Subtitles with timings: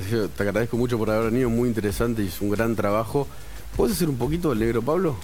[0.00, 3.26] Te agradezco mucho por haber venido, muy interesante y es un gran trabajo.
[3.76, 5.16] ¿Puedes hacer un poquito del negro, Pablo?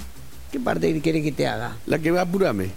[0.50, 1.76] ¿Qué parte quiere que te haga?
[1.86, 2.70] La que va, apurame.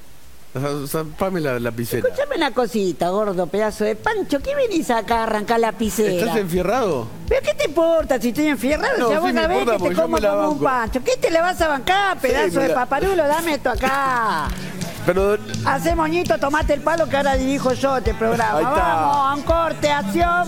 [0.88, 2.08] Zapame la lapicera.
[2.08, 4.40] Escúchame una cosita, gordo, pedazo de pancho.
[4.40, 6.12] ¿Qué venís acá a arrancar la lapicera?
[6.12, 7.08] ¿Estás enfierrado?
[7.28, 9.00] ¿Pero qué te importa si estoy enfierrado?
[9.00, 11.04] No, ya sí vos sabés que te como la como un pancho.
[11.04, 13.28] ¿Qué te le vas a bancar, pedazo de la- paparulo?
[13.28, 14.48] Dame esto acá.
[15.08, 18.62] Pero Hacé moñito, tomate el palo que ahora dirijo yo este programa.
[18.62, 20.48] Vamos, a un corte, acción.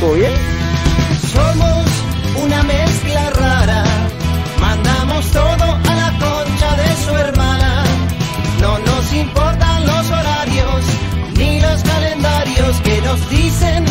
[0.00, 0.32] ¿Todo bien?
[1.32, 1.86] Somos
[2.44, 3.84] una mezcla rara,
[4.60, 7.84] mandamos todo a la concha de su hermana.
[8.60, 10.84] No nos importan los horarios
[11.36, 13.84] ni los calendarios que nos dicen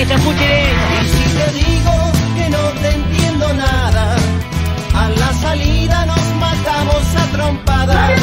[0.00, 0.94] Escuchen esto.
[1.02, 1.92] Y si te digo
[2.34, 4.16] que no te entiendo nada,
[4.94, 8.20] a la salida nos matamos a trompadas.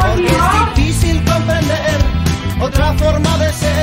[0.00, 1.98] Porque es difícil comprender
[2.60, 3.79] otra forma de ser,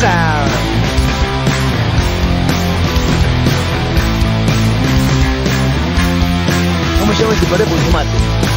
[0.00, 0.44] guagua
[7.00, 8.47] ¿Cómo se llama este padre por tomate?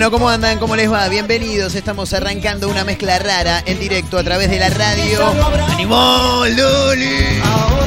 [0.00, 0.58] Bueno, ¿cómo andan?
[0.58, 1.06] ¿Cómo les va?
[1.10, 1.74] Bienvenidos.
[1.74, 5.20] Estamos arrancando una mezcla rara en directo a través de la radio.
[5.68, 7.79] ¡Animó, Loli!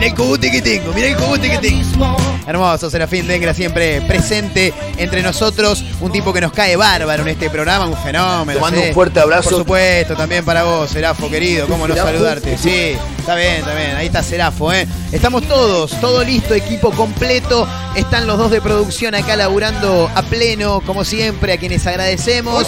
[0.00, 2.16] Mira el cogote que tengo, mira el cogote que tengo.
[2.46, 5.84] Hermoso, Serafín Dengra siempre presente entre nosotros.
[6.00, 8.58] Un tipo que nos cae bárbaro en este programa, un fenómeno.
[8.58, 8.88] Te mando ¿sí?
[8.88, 9.50] un fuerte abrazo.
[9.50, 11.66] Por supuesto, también para vos, Serafo, querido.
[11.66, 12.12] ¿Cómo no Serafo.
[12.12, 12.56] saludarte?
[12.56, 13.94] Sí, está bien, está bien.
[13.94, 14.88] Ahí está Serafo, ¿eh?
[15.12, 17.68] Estamos todos, todo listo, equipo completo.
[17.94, 22.66] Están los dos de producción acá laburando a pleno, como siempre, a quienes agradecemos.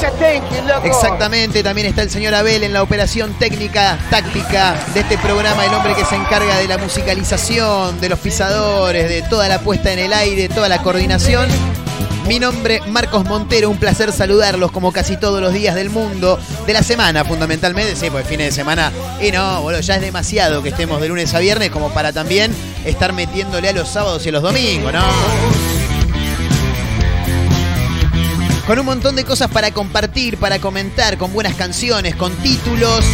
[0.84, 5.72] Exactamente, también está el señor Abel en la operación técnica, táctica de este programa, el
[5.72, 10.00] hombre que se encarga de la musicalización, de los pisadores, de toda la puesta en
[10.00, 11.48] el aire, toda la coordinación.
[12.26, 16.72] Mi nombre, Marcos Montero, un placer saludarlos como casi todos los días del mundo, de
[16.72, 20.70] la semana fundamentalmente, sí, pues fines de semana, y no, boludo, ya es demasiado que
[20.70, 22.52] estemos de lunes a viernes como para también
[22.84, 25.02] estar metiéndole a los sábados y a los domingos, ¿no?
[28.66, 33.04] con un montón de cosas para compartir, para comentar, con buenas canciones, con títulos,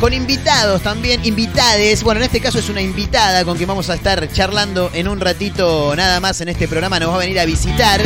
[0.00, 2.02] con invitados también, invitades.
[2.02, 5.20] Bueno, en este caso es una invitada con quien vamos a estar charlando en un
[5.20, 7.00] ratito nada más en este programa.
[7.00, 8.00] Nos va a venir a visitar.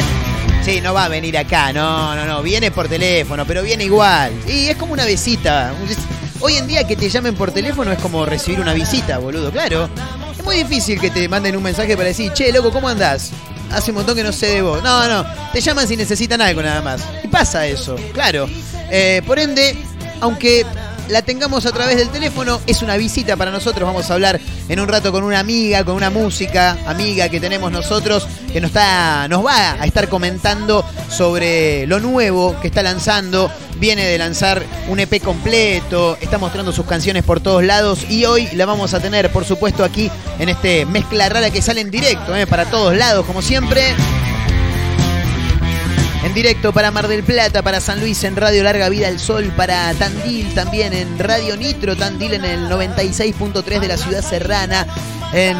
[0.64, 2.42] Sí, no va a venir acá, no, no, no.
[2.42, 4.32] Viene por teléfono, pero viene igual.
[4.46, 5.74] Y es como una visita.
[6.40, 9.88] Hoy en día que te llamen por teléfono es como recibir una visita, boludo, claro.
[10.38, 13.30] Es muy difícil que te manden un mensaje para decir, che, loco, ¿cómo andás?
[13.72, 14.82] Hace un montón que no sé de vos.
[14.82, 17.02] No, no, te llaman si necesitan algo nada más.
[17.22, 18.48] Y pasa eso, claro.
[18.90, 19.76] Eh, por ende,
[20.20, 20.64] aunque
[21.10, 23.86] la tengamos a través del teléfono, es una visita para nosotros.
[23.86, 27.70] Vamos a hablar en un rato con una amiga, con una música amiga que tenemos
[27.72, 33.50] nosotros, que nos, está, nos va a estar comentando sobre lo nuevo que está lanzando.
[33.78, 38.48] Viene de lanzar un EP completo, está mostrando sus canciones por todos lados y hoy
[38.52, 42.36] la vamos a tener, por supuesto, aquí en este mezcla rara que sale en directo,
[42.36, 43.94] eh, para todos lados, como siempre.
[46.22, 49.50] En directo para Mar del Plata, para San Luis en Radio Larga Vida al Sol,
[49.56, 54.86] para Tandil también en Radio Nitro Tandil en el 96.3 de la ciudad serrana,
[55.32, 55.56] en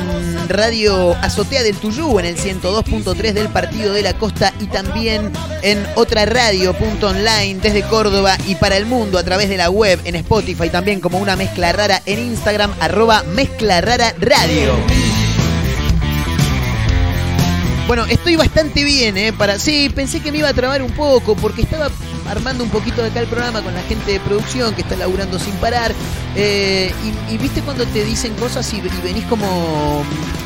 [0.50, 5.86] Radio Azotea del Tuyú en el 102.3 del Partido de la Costa y también en
[5.94, 9.98] otra radio punto online desde Córdoba y para el mundo a través de la web
[10.04, 15.09] en Spotify también como una mezcla rara en Instagram arroba mezcla rara radio.
[17.90, 19.32] Bueno, estoy bastante bien, ¿eh?
[19.32, 19.58] Para...
[19.58, 21.90] Sí, pensé que me iba a trabar un poco porque estaba
[22.28, 25.40] armando un poquito de acá el programa con la gente de producción que está laburando
[25.40, 25.92] sin parar.
[26.36, 26.94] eh,
[27.28, 30.04] y, y viste cuando te dicen cosas y, y venís como.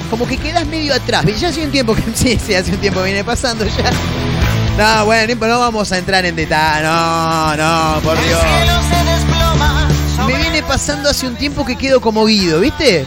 [0.08, 1.26] como que quedas medio atrás.
[1.38, 2.02] Ya hace un tiempo que.
[2.14, 3.90] Sí, sí, hace un tiempo viene pasando ya.
[4.78, 6.84] No, bueno, no vamos a entrar en detalle.
[6.84, 8.40] No, no, por Dios.
[10.26, 13.04] Me viene pasando hace un tiempo que quedo como Guido, ¿viste?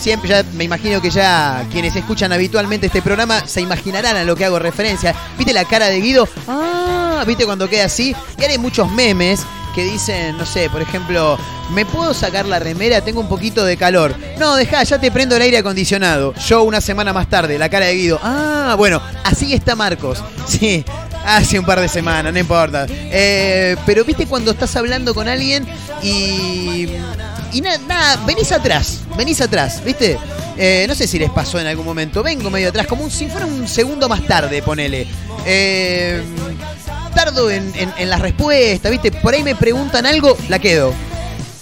[0.00, 4.34] Siempre, ya me imagino que ya quienes escuchan habitualmente este programa se imaginarán a lo
[4.34, 5.14] que hago referencia.
[5.36, 6.26] ¿Viste la cara de Guido?
[6.48, 8.16] Ah, ¿viste cuando queda así?
[8.38, 9.42] Y hay muchos memes
[9.74, 11.38] que dicen, no sé, por ejemplo,
[11.72, 13.02] ¿me puedo sacar la remera?
[13.02, 14.14] Tengo un poquito de calor.
[14.38, 16.34] No, deja, ya te prendo el aire acondicionado.
[16.46, 18.18] Yo una semana más tarde, la cara de Guido.
[18.22, 20.24] Ah, bueno, así está Marcos.
[20.46, 20.84] Sí,
[21.24, 22.86] hace un par de semanas, no importa.
[22.88, 25.64] Eh, pero viste cuando estás hablando con alguien
[26.02, 26.88] y.
[27.52, 30.18] Y nada, nada, venís atrás, venís atrás, ¿viste?
[30.56, 32.22] Eh, no sé si les pasó en algún momento.
[32.22, 35.06] Vengo medio atrás, como un, si fuera un segundo más tarde, ponele.
[35.46, 36.22] Eh,
[37.14, 39.10] tardo en, en, en las respuestas, ¿viste?
[39.10, 40.92] Por ahí me preguntan algo, la quedo.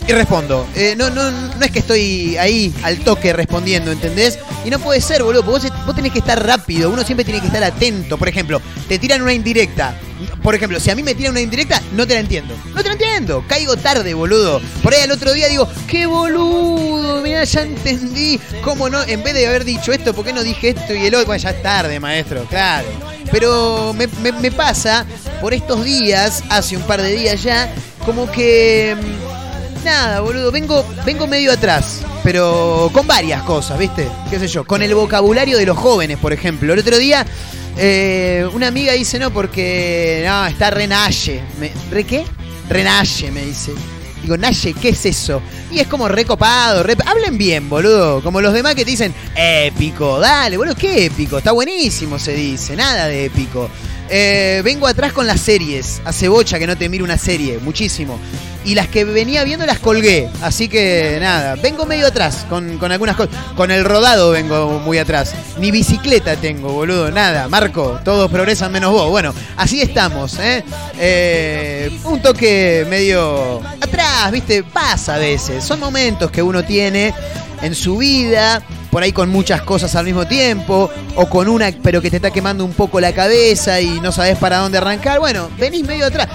[0.09, 0.67] Y respondo.
[0.75, 4.39] Eh, no, no, no es que estoy ahí al toque respondiendo, ¿entendés?
[4.65, 7.41] Y no puede ser, boludo, porque vos, vos tenés que estar rápido, uno siempre tiene
[7.41, 8.17] que estar atento.
[8.17, 9.95] Por ejemplo, te tiran una indirecta.
[10.43, 12.57] Por ejemplo, si a mí me tiran una indirecta, no te la entiendo.
[12.75, 13.45] No te la entiendo.
[13.47, 14.63] Caigo tarde, boludo.
[14.83, 18.41] Por ahí al otro día digo, qué boludo, mirá, ya entendí.
[18.63, 19.03] ¿Cómo no?
[19.03, 21.27] En vez de haber dicho esto, ¿por qué no dije esto y el otro?
[21.27, 22.89] Bueno, ya es tarde, maestro, claro.
[23.31, 25.05] Pero me, pasa
[25.43, 27.71] por estos días, hace un par de días ya,
[28.07, 28.97] como que.
[29.85, 34.09] Nada, boludo, vengo, vengo medio atrás, pero con varias cosas, ¿viste?
[34.29, 34.65] ¿Qué sé yo?
[34.65, 36.73] Con el vocabulario de los jóvenes, por ejemplo.
[36.73, 37.25] El otro día,
[37.77, 41.43] eh, una amiga dice, no, porque no, está renalle.
[41.59, 42.25] Me- ¿Re qué?
[42.69, 43.73] Renalle, me dice.
[44.21, 45.41] Digo, Naye, ¿qué es eso?
[45.71, 46.97] Y es como recopado, re...
[47.07, 48.21] hablen bien, boludo.
[48.21, 52.75] Como los demás que te dicen, épico, dale, boludo, qué épico, está buenísimo, se dice,
[52.77, 53.71] nada de épico.
[54.11, 56.01] Eh, vengo atrás con las series.
[56.05, 58.19] Hace bocha que no te miro una serie, muchísimo.
[58.69, 60.29] Y las que venía viendo las colgué.
[60.43, 63.35] Así que nada, vengo medio atrás con, con algunas cosas.
[63.57, 65.35] Con el rodado vengo muy atrás.
[65.59, 67.49] Ni bicicleta tengo, boludo, nada.
[67.49, 69.09] Marco, todos progresan menos vos.
[69.09, 70.63] Bueno, así estamos, ¿eh?
[70.99, 74.63] Eh, un toque medio atrás, ¿viste?
[74.63, 75.65] Pasa a veces.
[75.65, 77.15] Son momentos que uno tiene
[77.63, 82.01] en su vida, por ahí con muchas cosas al mismo tiempo, o con una pero
[82.01, 85.19] que te está quemando un poco la cabeza y no sabes para dónde arrancar.
[85.19, 86.29] Bueno, venís medio atrás.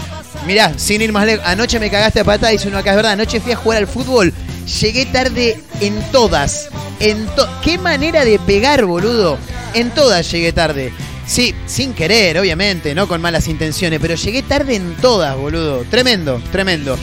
[0.45, 3.13] Mirá, sin ir más lejos, anoche me cagaste a patada, dice uno acá, es verdad,
[3.13, 4.33] anoche fui a jugar al fútbol,
[4.81, 6.67] llegué tarde en todas.
[6.99, 9.37] En to- ¿Qué manera de pegar, boludo?
[9.73, 10.91] En todas llegué tarde.
[11.25, 15.85] Sí, sin querer, obviamente, no con malas intenciones, pero llegué tarde en todas, boludo.
[15.89, 16.97] Tremendo, tremendo.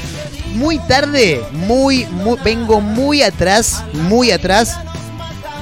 [0.55, 4.79] Muy tarde, muy, muy vengo muy atrás, muy atrás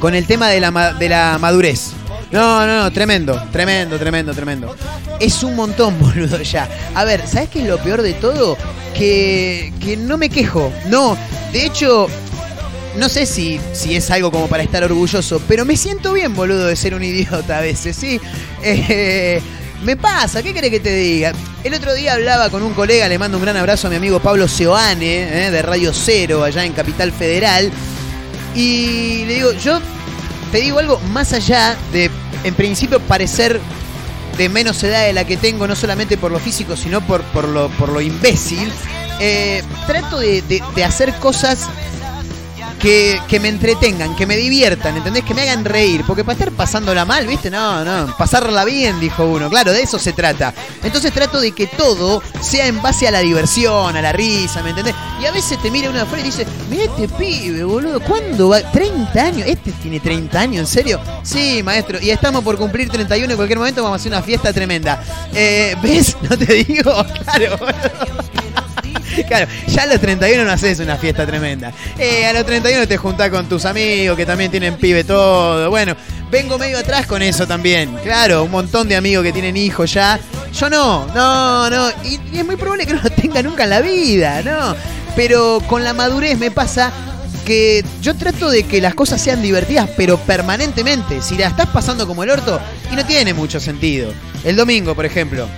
[0.00, 1.93] con el tema de la, de la madurez.
[2.31, 4.76] No, no, no, tremendo, tremendo, tremendo, tremendo.
[5.19, 6.69] Es un montón, boludo, ya.
[6.94, 8.56] A ver, ¿sabes qué es lo peor de todo?
[8.94, 10.73] Que, que no me quejo.
[10.88, 11.16] No,
[11.52, 12.09] de hecho,
[12.97, 16.66] no sé si, si es algo como para estar orgulloso, pero me siento bien, boludo,
[16.66, 18.21] de ser un idiota a veces, ¿sí?
[18.62, 19.40] Eh,
[19.85, 21.32] me pasa, ¿qué querés que te diga?
[21.64, 24.20] El otro día hablaba con un colega, le mando un gran abrazo a mi amigo
[24.20, 27.70] Pablo Seoane, eh, de Radio Cero, allá en Capital Federal.
[28.54, 29.80] Y le digo, yo
[30.52, 32.11] te digo algo más allá de,
[32.44, 33.61] en principio, parecer
[34.37, 37.47] de menos edad de la que tengo, no solamente por lo físico, sino por, por,
[37.49, 38.70] lo, por lo imbécil.
[39.20, 41.68] eh, trato de, de- de hacer cosas
[42.78, 45.25] que, que me entretengan, que me diviertan, ¿entendés?
[45.25, 46.04] Que me hagan reír.
[46.06, 47.50] Porque para estar pasándola mal, ¿viste?
[47.50, 49.50] No, no, pasarla bien, dijo uno.
[49.50, 50.54] Claro, de eso se trata.
[50.82, 54.70] Entonces trato de que todo sea en base a la diversión, a la risa, ¿me
[54.70, 54.94] entendés?
[55.20, 58.50] Y a veces te mira uno de afuera y dice, mira este pibe, boludo, ¿cuándo
[58.50, 58.61] va?
[58.61, 59.49] ¿30 años?
[59.49, 60.61] ¿Este tiene 30 años?
[60.61, 61.00] ¿En serio?
[61.23, 61.99] Sí, maestro.
[62.00, 65.02] Y estamos por cumplir 31 en cualquier momento vamos a hacer una fiesta tremenda.
[65.35, 66.16] Eh, ¿Ves?
[66.28, 66.92] No te digo,
[67.25, 67.56] claro.
[69.28, 71.72] Claro, ya a los 31 no haces una fiesta tremenda.
[71.98, 75.68] Eh, a los 31 te juntás con tus amigos que también tienen pibe todo.
[75.70, 75.96] Bueno,
[76.30, 77.94] vengo medio atrás con eso también.
[78.02, 80.18] Claro, un montón de amigos que tienen hijos ya.
[80.52, 81.90] Yo no, no, no.
[82.04, 84.75] Y, y es muy probable que no lo tenga nunca en la vida, ¿no?
[85.14, 86.92] Pero con la madurez me pasa
[87.44, 91.22] que yo trato de que las cosas sean divertidas, pero permanentemente.
[91.22, 92.60] Si la estás pasando como el orto,
[92.92, 94.12] y no tiene mucho sentido.
[94.44, 95.48] El domingo, por ejemplo,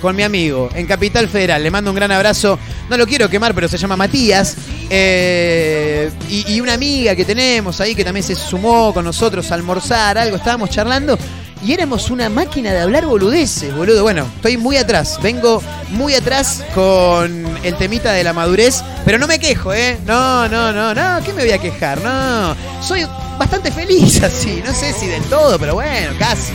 [0.00, 1.62] con mi amigo en Capital Federal.
[1.62, 2.58] Le mando un gran abrazo.
[2.88, 4.56] No lo quiero quemar, pero se llama Matías.
[4.90, 9.54] Eh, y, y una amiga que tenemos ahí que también se sumó con nosotros a
[9.54, 10.36] almorzar, algo.
[10.36, 11.18] Estábamos charlando
[11.64, 14.02] y éramos una máquina de hablar boludeces, boludo.
[14.02, 19.26] Bueno, estoy muy atrás, vengo muy atrás con el temita de la madurez, pero no
[19.26, 19.98] me quejo, ¿eh?
[20.04, 22.00] No, no, no, no, ¿qué me voy a quejar?
[22.02, 23.06] No, soy
[23.38, 26.52] bastante feliz así, no sé si del todo, pero bueno, casi.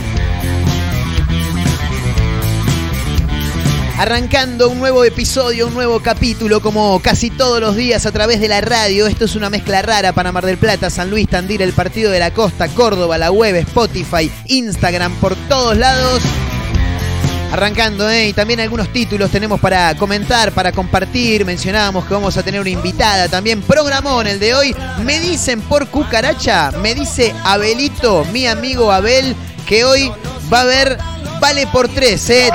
[4.00, 8.48] Arrancando un nuevo episodio, un nuevo capítulo, como casi todos los días a través de
[8.48, 9.06] la radio.
[9.06, 12.18] Esto es una mezcla rara para Mar del Plata, San Luis, Tandil, el Partido de
[12.18, 16.22] la Costa, Córdoba, la web, Spotify, Instagram, por todos lados.
[17.52, 18.28] Arrancando, ¿eh?
[18.28, 21.44] Y también algunos títulos tenemos para comentar, para compartir.
[21.44, 23.60] Mencionábamos que vamos a tener una invitada también.
[23.60, 24.74] Programón el de hoy.
[25.04, 30.10] Me dicen por cucaracha, me dice Abelito, mi amigo Abel, que hoy
[30.50, 30.98] va a haber
[31.40, 32.50] Vale por tres, ¿eh?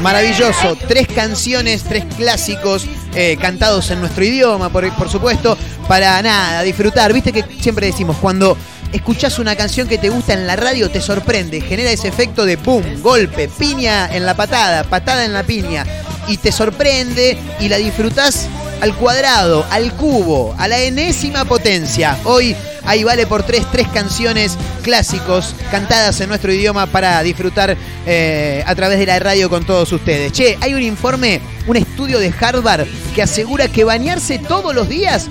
[0.00, 0.76] Maravilloso.
[0.88, 5.56] Tres canciones, tres clásicos eh, cantados en nuestro idioma, por, supuesto,
[5.86, 7.12] para nada, disfrutar.
[7.12, 8.56] Viste que siempre decimos, cuando
[8.92, 12.58] escuchás una canción que te gusta en la radio, te sorprende, genera ese efecto de
[12.58, 15.86] pum, golpe, piña en la patada, patada en la piña,
[16.28, 18.48] y te sorprende y la disfrutás
[18.80, 22.18] al cuadrado, al cubo, a la enésima potencia.
[22.24, 22.54] Hoy
[22.84, 28.74] ahí vale por tres, tres canciones clásicos cantadas en nuestro idioma para disfrutar eh, a
[28.74, 30.32] través de la radio con todos ustedes.
[30.32, 35.28] Che, hay un informe, un estudio de Harvard que asegura que bañarse todos los días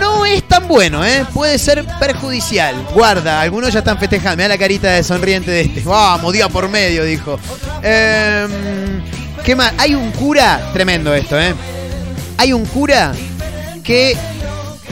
[0.00, 1.26] no es tan bueno, ¿eh?
[1.32, 2.74] Puede ser perjudicial.
[2.94, 4.36] Guarda, algunos ya están festejando.
[4.36, 5.80] Mira la carita de sonriente de este.
[5.80, 7.38] Vamos, día por medio, dijo.
[7.82, 9.02] Em,
[9.44, 9.72] ¿Qué más?
[9.78, 11.52] Hay un cura, tremendo esto, ¿eh?
[12.38, 13.12] Hay un cura
[13.82, 14.16] que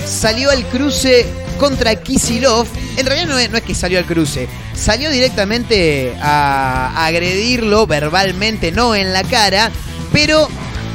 [0.05, 1.27] salió al cruce
[1.59, 2.67] contra Kisilov.
[2.97, 8.73] En realidad no es, no es que salió al cruce, salió directamente a agredirlo verbalmente,
[8.73, 9.71] no en la cara,
[10.13, 10.49] pero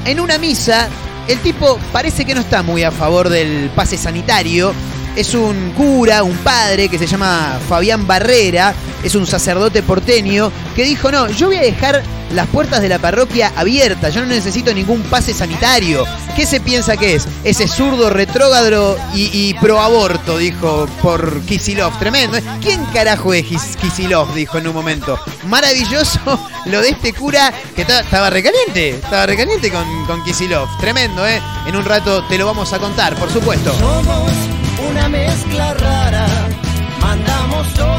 [0.04, 0.90] en una misa
[1.30, 4.74] el tipo parece que no está muy a favor del pase sanitario.
[5.16, 10.84] Es un cura, un padre que se llama Fabián Barrera, es un sacerdote porteño que
[10.84, 14.74] dijo, no, yo voy a dejar las puertas de la parroquia abiertas, yo no necesito
[14.74, 16.06] ningún pase sanitario.
[16.36, 17.28] ¿Qué se piensa que es?
[17.44, 21.98] Ese zurdo retrógrado y, y pro aborto, dijo por Kisilov.
[22.00, 22.38] Tremendo.
[22.62, 24.34] ¿Quién carajo es Kis- Kisilov?
[24.34, 25.18] Dijo en un momento.
[25.48, 26.20] Maravilloso
[26.66, 30.68] lo de este cura que ta- estaba recaliente, estaba recaliente con, con Kisilov.
[30.80, 31.42] Tremendo, ¿eh?
[31.68, 33.74] En un rato te lo vamos a contar, por supuesto.
[33.80, 34.32] Somos
[34.90, 36.26] una mezcla rara,
[37.00, 37.95] mandamos todo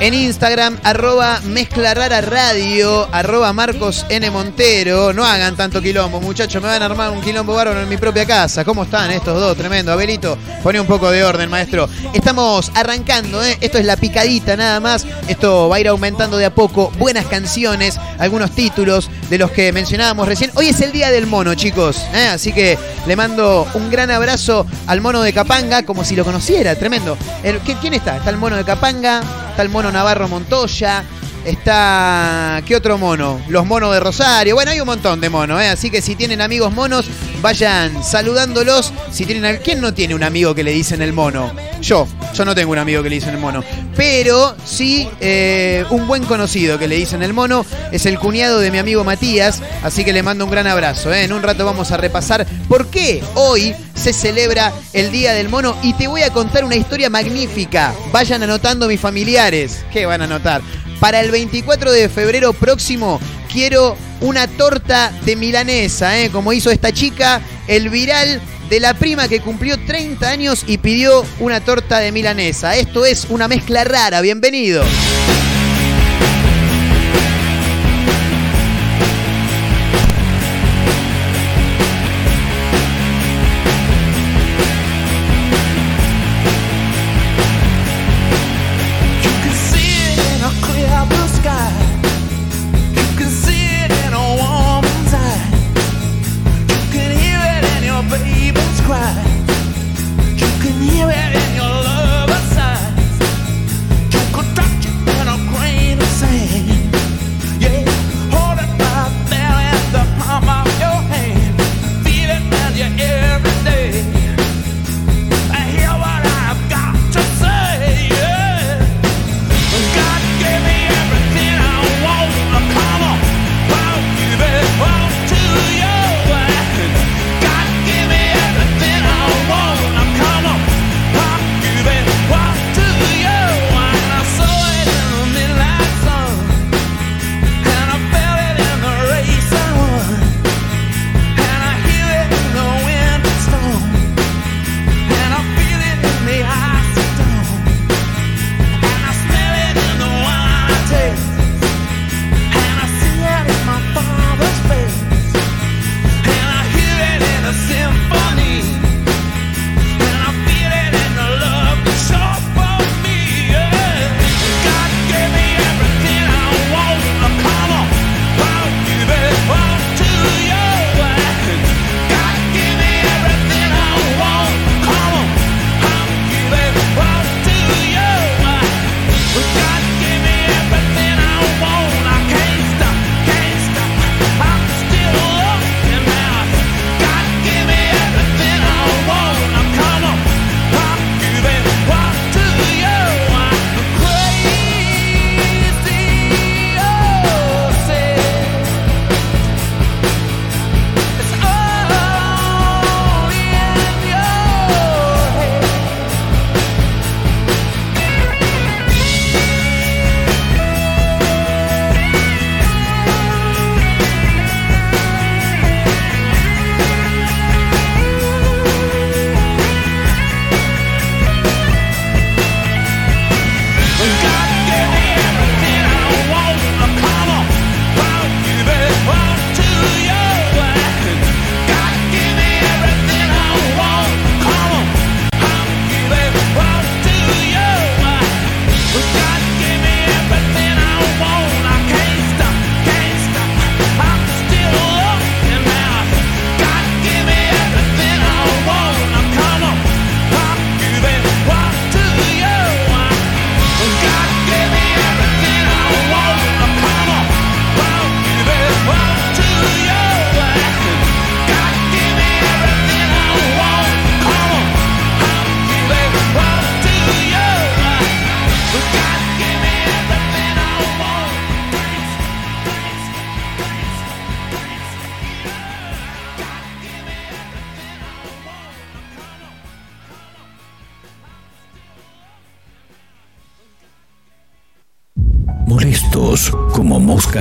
[0.00, 4.30] En Instagram, arroba mezcla rara radio, arroba Marcos N.
[4.30, 5.12] Montero.
[5.12, 6.62] No hagan tanto quilombo, muchachos.
[6.62, 8.64] Me van a armar un quilombo bárbaro en mi propia casa.
[8.64, 9.56] ¿Cómo están estos dos?
[9.56, 9.92] Tremendo.
[9.92, 11.88] Abelito, pone un poco de orden, maestro.
[12.12, 13.58] Estamos arrancando, ¿eh?
[13.60, 15.04] Esto es la picadita nada más.
[15.26, 16.92] Esto va a ir aumentando de a poco.
[16.98, 20.52] Buenas canciones, algunos títulos de los que mencionábamos recién.
[20.54, 21.96] Hoy es el día del mono, chicos.
[22.14, 22.28] ¿eh?
[22.32, 26.76] Así que le mando un gran abrazo al mono de Capanga, como si lo conociera.
[26.76, 27.18] Tremendo.
[27.42, 28.16] El- ¿qué- ¿Quién está?
[28.16, 31.04] Está el mono de Capanga, está el mono Navarro Montoya.
[31.48, 32.60] Está.
[32.66, 33.40] ¿Qué otro mono?
[33.48, 34.54] Los monos de Rosario.
[34.54, 35.68] Bueno, hay un montón de monos, ¿eh?
[35.68, 37.06] Así que si tienen amigos monos,
[37.40, 38.92] vayan saludándolos.
[39.10, 39.60] Si tienen al.
[39.60, 41.50] ¿Quién no tiene un amigo que le dicen el mono?
[41.80, 42.06] Yo.
[42.34, 43.64] Yo no tengo un amigo que le dicen el mono.
[43.96, 47.64] Pero sí eh, un buen conocido que le dicen el mono.
[47.92, 49.62] Es el cuñado de mi amigo Matías.
[49.82, 51.14] Así que le mando un gran abrazo.
[51.14, 51.24] ¿eh?
[51.24, 55.74] En un rato vamos a repasar por qué hoy se celebra el Día del Mono.
[55.82, 57.94] Y te voy a contar una historia magnífica.
[58.12, 59.86] Vayan anotando mis familiares.
[59.90, 60.60] ¿Qué van a anotar?
[61.00, 63.20] Para el 24 de febrero próximo
[63.52, 66.30] quiero una torta de milanesa, ¿eh?
[66.30, 71.24] como hizo esta chica, el viral de la prima que cumplió 30 años y pidió
[71.38, 72.76] una torta de milanesa.
[72.76, 74.84] Esto es una mezcla rara, bienvenido.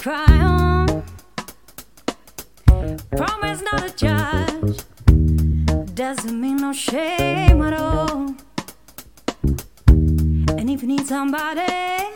[0.00, 1.04] Cry on.
[3.10, 4.78] Promise not a judge
[5.94, 8.34] doesn't mean no shame at all.
[10.58, 12.06] And if you need somebody,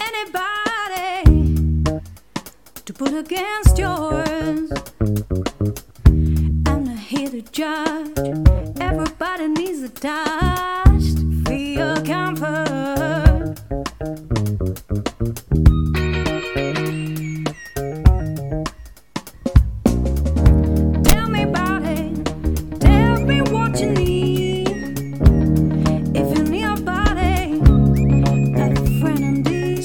[0.00, 1.22] anybody
[2.86, 4.72] to put against yours,
[6.66, 8.18] I'm not here to judge.
[8.80, 12.78] Everybody needs a touch to feel comfort.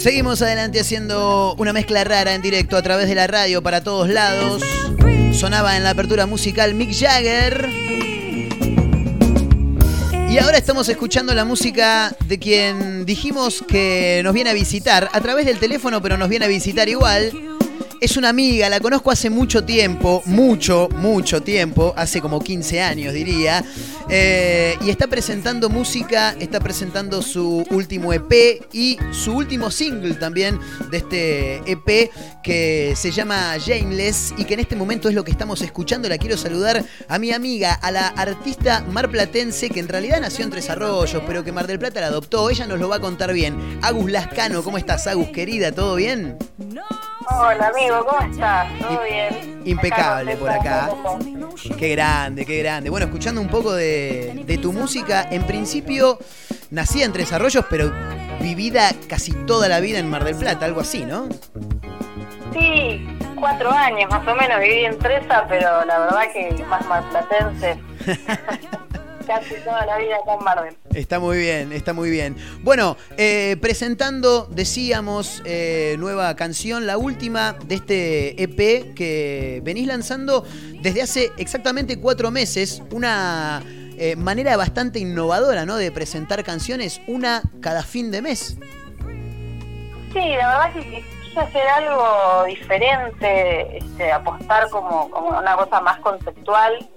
[0.03, 4.09] Seguimos adelante haciendo una mezcla rara en directo a través de la radio para todos
[4.09, 4.61] lados.
[5.31, 7.69] Sonaba en la apertura musical Mick Jagger.
[10.29, 15.21] Y ahora estamos escuchando la música de quien dijimos que nos viene a visitar a
[15.21, 17.52] través del teléfono, pero nos viene a visitar igual.
[18.03, 23.13] Es una amiga, la conozco hace mucho tiempo, mucho, mucho tiempo, hace como 15 años
[23.13, 23.63] diría.
[24.09, 30.59] Eh, y está presentando música, está presentando su último EP y su último single también
[30.91, 32.11] de este EP
[32.43, 36.09] que se llama Jameless y que en este momento es lo que estamos escuchando.
[36.09, 40.51] La quiero saludar a mi amiga, a la artista marplatense que en realidad nació en
[40.51, 42.49] Tres Arroyos, pero que Mar del Plata la adoptó.
[42.49, 43.79] Ella nos lo va a contar bien.
[43.81, 45.71] Agus Lascano, ¿cómo estás, Agus, querida?
[45.71, 46.37] ¿Todo bien?
[47.29, 48.67] Hola amigo, ¿cómo estás?
[48.79, 49.61] ¿Todo bien?
[49.65, 50.89] Impecable por acá.
[51.77, 52.89] Qué grande, qué grande.
[52.89, 56.19] Bueno, escuchando un poco de, de tu música, en principio
[56.71, 57.91] nacida en Tres Arroyos, pero
[58.41, 61.29] vivida casi toda la vida en Mar del Plata, algo así, ¿no?
[62.53, 67.79] Sí, cuatro años más o menos viví en Tresa, pero la verdad que más marplatense.
[69.25, 70.77] Casi toda la vida acá en Mar del.
[70.93, 72.35] Está muy bien, está muy bien.
[72.61, 80.45] Bueno, eh, presentando, decíamos, eh, nueva canción, la última de este EP que venís lanzando
[80.81, 82.81] desde hace exactamente cuatro meses.
[82.91, 83.63] Una
[83.97, 85.77] eh, manera bastante innovadora, ¿no?
[85.77, 88.57] De presentar canciones, una cada fin de mes.
[90.13, 95.99] Sí, la verdad que quise hacer algo diferente, este, apostar como, como una cosa más
[95.99, 96.87] conceptual,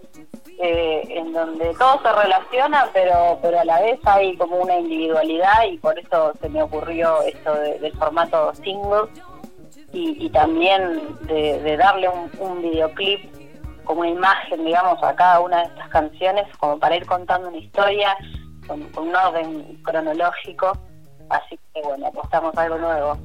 [0.58, 5.64] eh, en donde todo se relaciona, pero, pero a la vez hay como una individualidad
[5.70, 9.10] y por eso se me ocurrió esto de- del formato single
[9.92, 13.30] y, y también de, darle un, un videoclip
[13.84, 18.16] como imagen, digamos, a cada una de estas canciones, como para ir contando una historia
[18.66, 20.72] con, un orden cronológico.
[21.28, 23.16] Así que bueno, apostamos algo nuevo.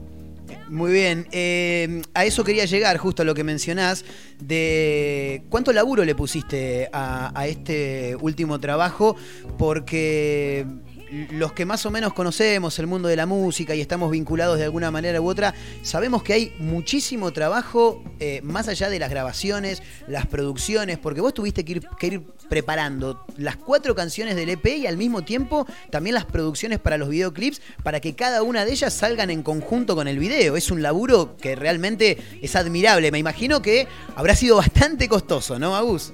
[0.70, 4.06] Muy bien, eh, a eso quería llegar, justo a lo que mencionás,
[4.40, 9.16] de cuánto laburo le pusiste a, a este último trabajo,
[9.58, 10.66] porque
[11.12, 14.63] los que más o menos conocemos el mundo de la música y estamos vinculados de
[14.63, 19.84] alguna manera u otra, sabemos que hay muchísimo trabajo eh, más allá de las grabaciones,
[20.08, 24.65] las producciones, porque vos tuviste que ir, que ir preparando las cuatro canciones del EP
[24.65, 28.71] y al mismo tiempo también las producciones para los videoclips para que cada una de
[28.71, 30.56] ellas salgan en conjunto con el video.
[30.56, 33.12] Es un laburo que realmente es admirable.
[33.12, 36.13] Me imagino que habrá sido bastante costoso, ¿no, Agus?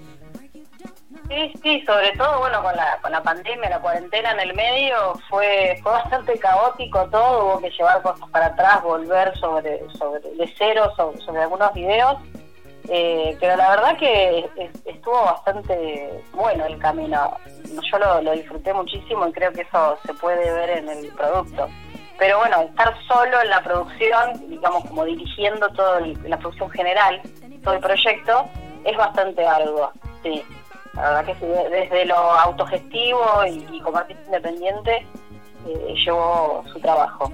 [1.30, 5.14] Sí, sí, sobre todo, bueno, con la, con la pandemia, la cuarentena en el medio,
[5.30, 10.54] fue, fue bastante caótico todo, hubo que llevar cosas para atrás, volver sobre, sobre de
[10.58, 12.16] cero sobre, algunos videos,
[12.88, 17.38] eh, pero la verdad que es- estuvo bastante bueno el camino,
[17.92, 21.68] yo lo, lo disfruté muchísimo y creo que eso se puede ver en el producto.
[22.18, 27.22] Pero bueno, estar solo en la producción, digamos como dirigiendo toda la producción general,
[27.64, 28.48] todo el proyecto,
[28.86, 29.92] es bastante algo,
[30.24, 30.42] sí.
[30.98, 35.06] La verdad que sí, de- desde lo autogestivo y, y como artista independiente
[35.68, 37.32] eh, llevó su trabajo.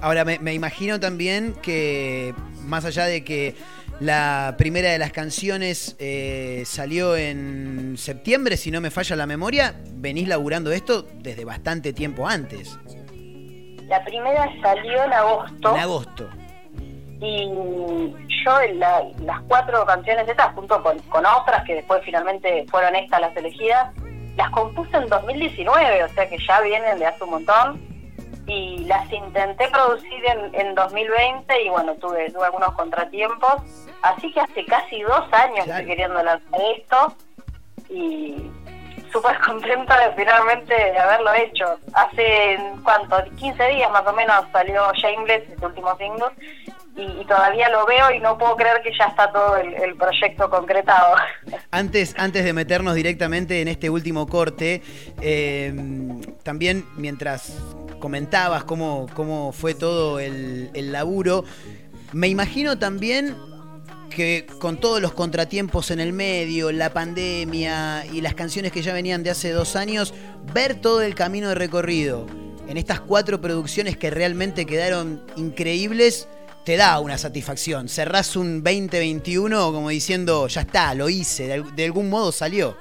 [0.00, 3.54] Ahora, me, me imagino también que, más allá de que
[4.00, 9.74] la primera de las canciones eh, salió en septiembre, si no me falla la memoria,
[9.92, 12.78] venís laburando esto desde bastante tiempo antes.
[13.88, 15.74] La primera salió en agosto.
[15.74, 16.28] En agosto.
[17.20, 17.46] Y
[18.44, 22.96] yo en la- las cuatro canciones estas junto con, con otras que después finalmente fueron
[22.96, 23.92] estas las elegidas
[24.36, 27.90] las compuse en 2019 o sea que ya vienen de hace un montón
[28.46, 33.54] y las intenté producir en, en 2020 y bueno tuve, tuve algunos contratiempos
[34.02, 37.14] así que hace casi dos años estoy queriendo lanzar esto
[37.90, 38.50] y
[39.12, 41.64] súper contenta de finalmente haberlo hecho.
[41.94, 43.16] Hace, ¿cuánto?
[43.36, 46.28] 15 días más o menos salió Shameless, este último single,
[47.00, 50.50] y, todavía lo veo y no puedo creer que ya está todo el, el proyecto
[50.50, 51.16] concretado.
[51.70, 54.82] Antes, antes de meternos directamente en este último corte,
[55.20, 55.72] eh,
[56.42, 57.56] también mientras
[58.00, 61.44] comentabas cómo, cómo fue todo el, el laburo,
[62.12, 63.36] me imagino también
[64.10, 68.92] que con todos los contratiempos en el medio, la pandemia y las canciones que ya
[68.92, 70.12] venían de hace dos años,
[70.52, 72.26] ver todo el camino de recorrido
[72.70, 76.28] en estas cuatro producciones que realmente quedaron increíbles,
[76.64, 77.88] te da una satisfacción.
[77.88, 82.76] Cerrás un 2021 como diciendo, ya está, lo hice, de, al- de algún modo salió.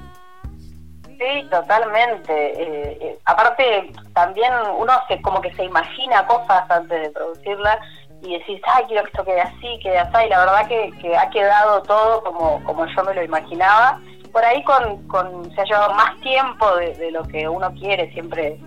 [1.05, 2.31] Sí, totalmente.
[2.33, 7.77] Eh, eh, aparte, también uno se como que se imagina cosas antes de producirlas
[8.21, 11.17] y decís, ay, quiero que esto quede así, quede así, y la verdad que, que
[11.17, 13.99] ha quedado todo como, como yo me lo imaginaba.
[14.31, 18.11] Por ahí con, con se ha llevado más tiempo de, de lo que uno quiere,
[18.13, 18.57] siempre,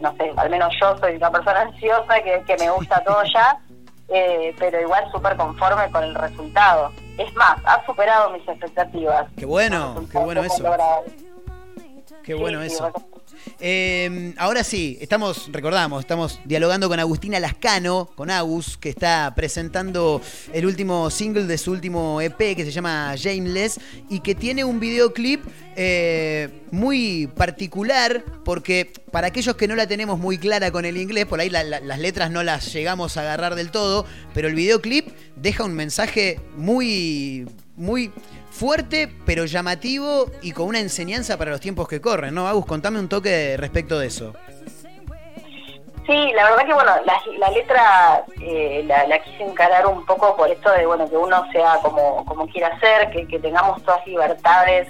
[0.00, 3.58] no sé, al menos yo soy una persona ansiosa que, que me gusta todo ya,
[4.08, 6.92] eh, pero igual súper conforme con el resultado.
[7.18, 9.26] Es más, ha superado mis expectativas.
[9.36, 10.62] Qué bueno, qué bueno eso.
[10.62, 11.04] Logrado.
[12.24, 12.92] Qué bueno eso.
[13.58, 20.20] Eh, ahora sí, estamos, recordamos, estamos dialogando con Agustina Lascano, con Agus, que está presentando
[20.52, 24.78] el último single de su último EP que se llama Shameless y que tiene un
[24.78, 30.96] videoclip eh, muy particular porque para aquellos que no la tenemos muy clara con el
[30.96, 34.46] inglés, por ahí la- la- las letras no las llegamos a agarrar del todo, pero
[34.46, 38.12] el videoclip deja un mensaje muy, muy
[38.50, 42.46] fuerte, pero llamativo y con una enseñanza para los tiempos que corren, ¿no?
[42.48, 44.34] Agus, contame un toque respecto de eso.
[46.06, 50.36] Sí, la verdad que bueno, la, la letra eh, la, la quise encarar un poco
[50.36, 54.04] por esto de bueno que uno sea como, como quiera ser, que, que tengamos todas
[54.06, 54.88] libertades,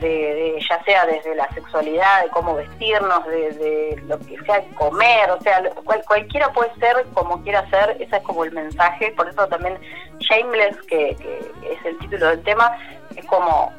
[0.00, 4.62] de, de- ya sea desde la sexualidad, de cómo vestirnos, de, de lo que sea
[4.74, 9.12] comer, o sea, cual- cualquiera puede ser como quiera ser, ese es como el mensaje,
[9.16, 9.78] por eso también
[10.18, 11.38] Shameless, que, que
[11.72, 12.76] es el título del tema,
[13.16, 13.72] es como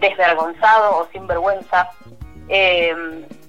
[0.00, 1.88] desvergonzado o sin vergüenza.
[2.48, 2.94] Eh,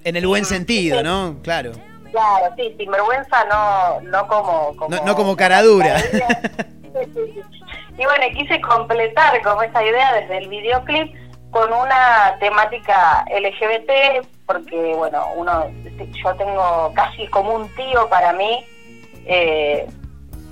[0.04, 1.36] En el buen sentido, ¿no?
[1.42, 1.72] Claro.
[2.10, 5.96] Claro, sí, sin vergüenza no, no como, como No, no como cara dura.
[7.98, 11.12] Y bueno, quise completar como esa idea desde el videoclip
[11.50, 15.66] con una temática LGBT, porque bueno, uno,
[16.12, 18.64] yo tengo casi como un tío para mí,
[19.26, 19.86] eh,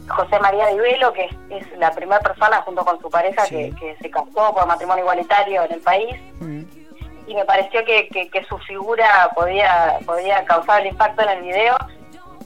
[0.09, 3.73] José María Di Velo, que es, es la primera persona junto con su pareja que,
[3.79, 6.17] que se casó por matrimonio igualitario en el país.
[7.29, 11.43] Y me pareció que, que, que su figura podía, podía causar el impacto en el
[11.43, 11.77] video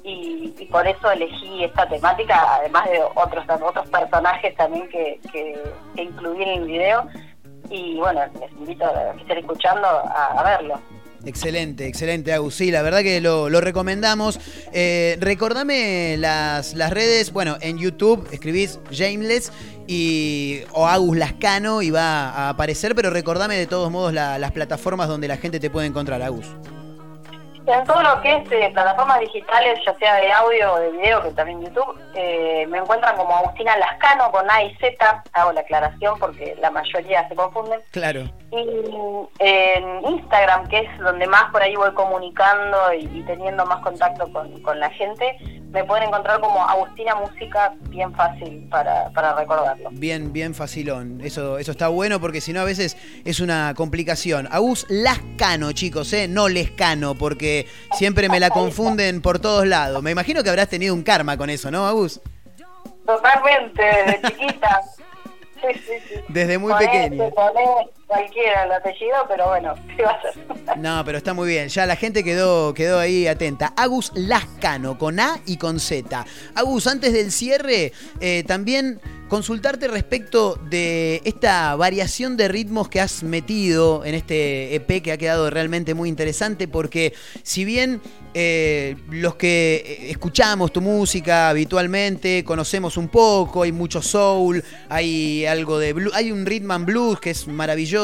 [0.03, 5.63] y, y por eso elegí esta temática, además de otros otros personajes también que, que,
[5.95, 7.07] que incluí en el video
[7.70, 10.80] y bueno, les invito a que estén escuchando a, verlo.
[11.24, 12.54] Excelente, excelente, Agus.
[12.54, 14.40] Sí, la verdad que lo, lo recomendamos.
[14.72, 17.33] Eh, recordame las, las redes.
[17.33, 19.52] Bueno, en YouTube escribís Shameless
[19.87, 24.52] y, o Agus Lascano y va a aparecer, pero recordame de todos modos la- las
[24.52, 26.46] plataformas donde la gente te puede encontrar, Agus.
[27.72, 31.22] En todo lo que es eh, plataformas digitales, ya sea de audio o de video,
[31.22, 35.61] que también YouTube, eh, me encuentran como Agustina Lascano con A y Z, hago la
[35.61, 37.80] aclaración porque la mayoría se confunden.
[37.92, 38.28] Claro.
[38.53, 43.81] Y en Instagram, que es donde más por ahí voy comunicando y, y teniendo más
[43.81, 45.37] contacto con, con la gente,
[45.71, 49.91] me pueden encontrar como Agustina Música, bien fácil para, para recordarlo.
[49.93, 51.21] Bien, bien facilón.
[51.21, 54.49] Eso, eso está bueno porque si no a veces es una complicación.
[54.51, 56.27] Agus Lascano, chicos, ¿eh?
[56.27, 60.03] No Lescano, porque siempre me la confunden por todos lados.
[60.03, 62.21] Me imagino que habrás tenido un karma con eso, ¿no, Agus?
[63.07, 64.81] Totalmente, desde chiquita.
[65.61, 66.15] Sí, sí, sí.
[66.29, 70.20] Desde muy te ponés cualquiera el apellido, pero bueno, ¿qué va
[70.66, 70.77] a?
[70.77, 71.68] No, pero está muy bien.
[71.68, 73.73] Ya la gente quedó, quedó ahí atenta.
[73.77, 76.27] Agus Lascano, con A y con Z.
[76.55, 83.23] Agus, antes del cierre, eh, también consultarte respecto de esta variación de ritmos que has
[83.23, 88.01] metido en este EP que ha quedado realmente muy interesante, porque si bien
[88.35, 95.79] eh, los que escuchamos tu música habitualmente, conocemos un poco, hay mucho soul, hay algo
[95.79, 98.00] de blues, hay un rhythm and blues que es maravilloso,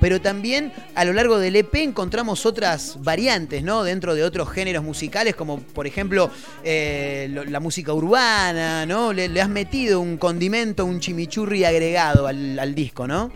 [0.00, 3.82] pero también a lo largo del EP encontramos otras variantes, ¿no?
[3.82, 6.30] Dentro de otros géneros musicales, como por ejemplo
[6.64, 9.12] eh, la música urbana, ¿no?
[9.12, 13.30] Le, le has metido un condimento, un chimichurri agregado al, al disco, ¿no?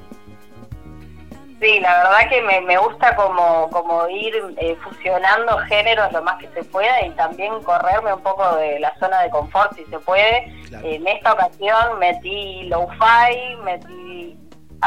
[1.60, 6.36] Sí, la verdad que me, me gusta como, como ir eh, fusionando géneros lo más
[6.38, 9.98] que se pueda y también correrme un poco de la zona de confort si se
[10.00, 10.52] puede.
[10.82, 14.36] En esta ocasión metí lo-fi, metí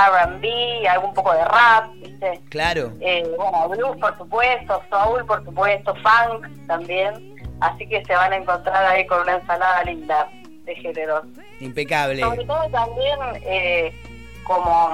[0.08, 2.40] R&B, algún poco de rap, ¿viste?
[2.50, 2.94] Claro.
[3.02, 7.36] Eh, bueno, blues por supuesto, soul por supuesto, funk también.
[7.62, 10.30] Así que se van a encontrar ahí con una ensalada linda
[10.64, 11.24] de géneros.
[11.60, 12.22] Impecable.
[12.22, 13.94] Sobre todo también eh,
[14.44, 14.90] como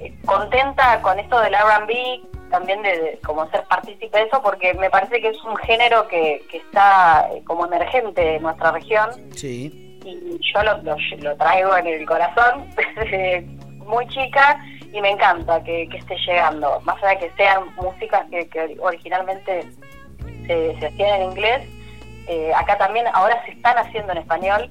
[0.00, 4.74] eh, contenta con esto del R&B, también de, de como ser partícipe de eso, porque
[4.74, 9.10] me parece que es un género que, que está eh, como emergente en nuestra región
[9.36, 10.00] Sí.
[10.04, 13.46] y yo lo, lo, lo traigo en el corazón desde
[13.88, 18.26] muy chica y me encanta que, que esté llegando, más allá de que sean músicas
[18.30, 19.68] que, que originalmente
[20.46, 21.68] se, se hacían en inglés,
[22.26, 24.68] eh, acá también ahora se están haciendo en español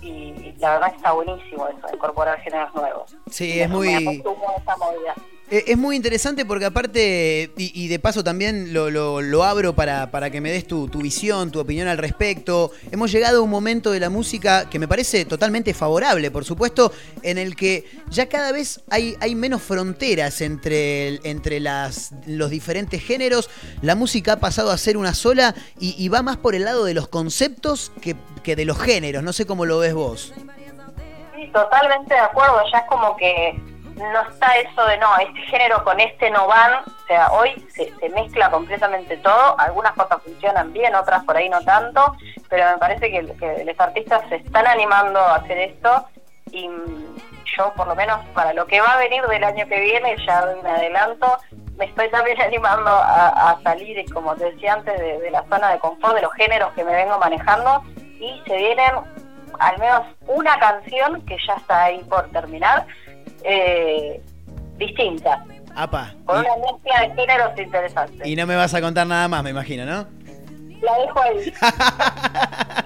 [0.00, 3.16] y, y la verdad que está buenísimo eso, incorporar géneros nuevos.
[3.30, 3.88] Sí, es muy...
[3.94, 5.14] esa movida.
[5.50, 10.10] Eh, Es muy interesante porque aparte, y, de paso también lo, lo- lo abro para,
[10.10, 13.90] para que me des tu, visión, tu opinión al respecto, hemos llegado a un momento
[13.90, 18.52] de la música que me parece totalmente favorable, por supuesto, en el que ya cada
[18.52, 23.50] vez hay, hay menos fronteras entre, entre las, los diferentes géneros,
[23.82, 26.86] la música ha pasado a ser una sola y, y va más por el lado
[26.86, 30.32] de los conceptos que, que de los géneros, no sé cómo lo ves vos.
[31.34, 35.84] Sí, totalmente de acuerdo, ya es como que no está eso de no, este género
[35.84, 40.72] con este no van, o sea, hoy se, se mezcla completamente todo, algunas cosas funcionan
[40.72, 42.16] bien, otras por ahí no tanto,
[42.48, 46.06] pero me parece que, los artistas se están animando a hacer esto
[46.50, 46.68] y
[47.56, 50.44] yo por lo menos para lo que va a venir del año que viene, ya
[50.44, 51.38] un adelanto,
[51.76, 55.70] me estoy también animando a, a salir, como te decía antes, de, de la zona
[55.70, 57.82] de confort, de los géneros que me vengo manejando
[58.18, 58.92] y se vienen
[59.58, 62.86] al menos una canción que ya está ahí por terminar,
[63.44, 64.20] eh,
[64.78, 66.14] distinta, Apa.
[66.24, 68.26] con una mezcla de géneros interesantes.
[68.26, 70.06] Y, y no me vas a contar nada más, me imagino, ¿no?
[70.84, 71.52] La dejo ahí.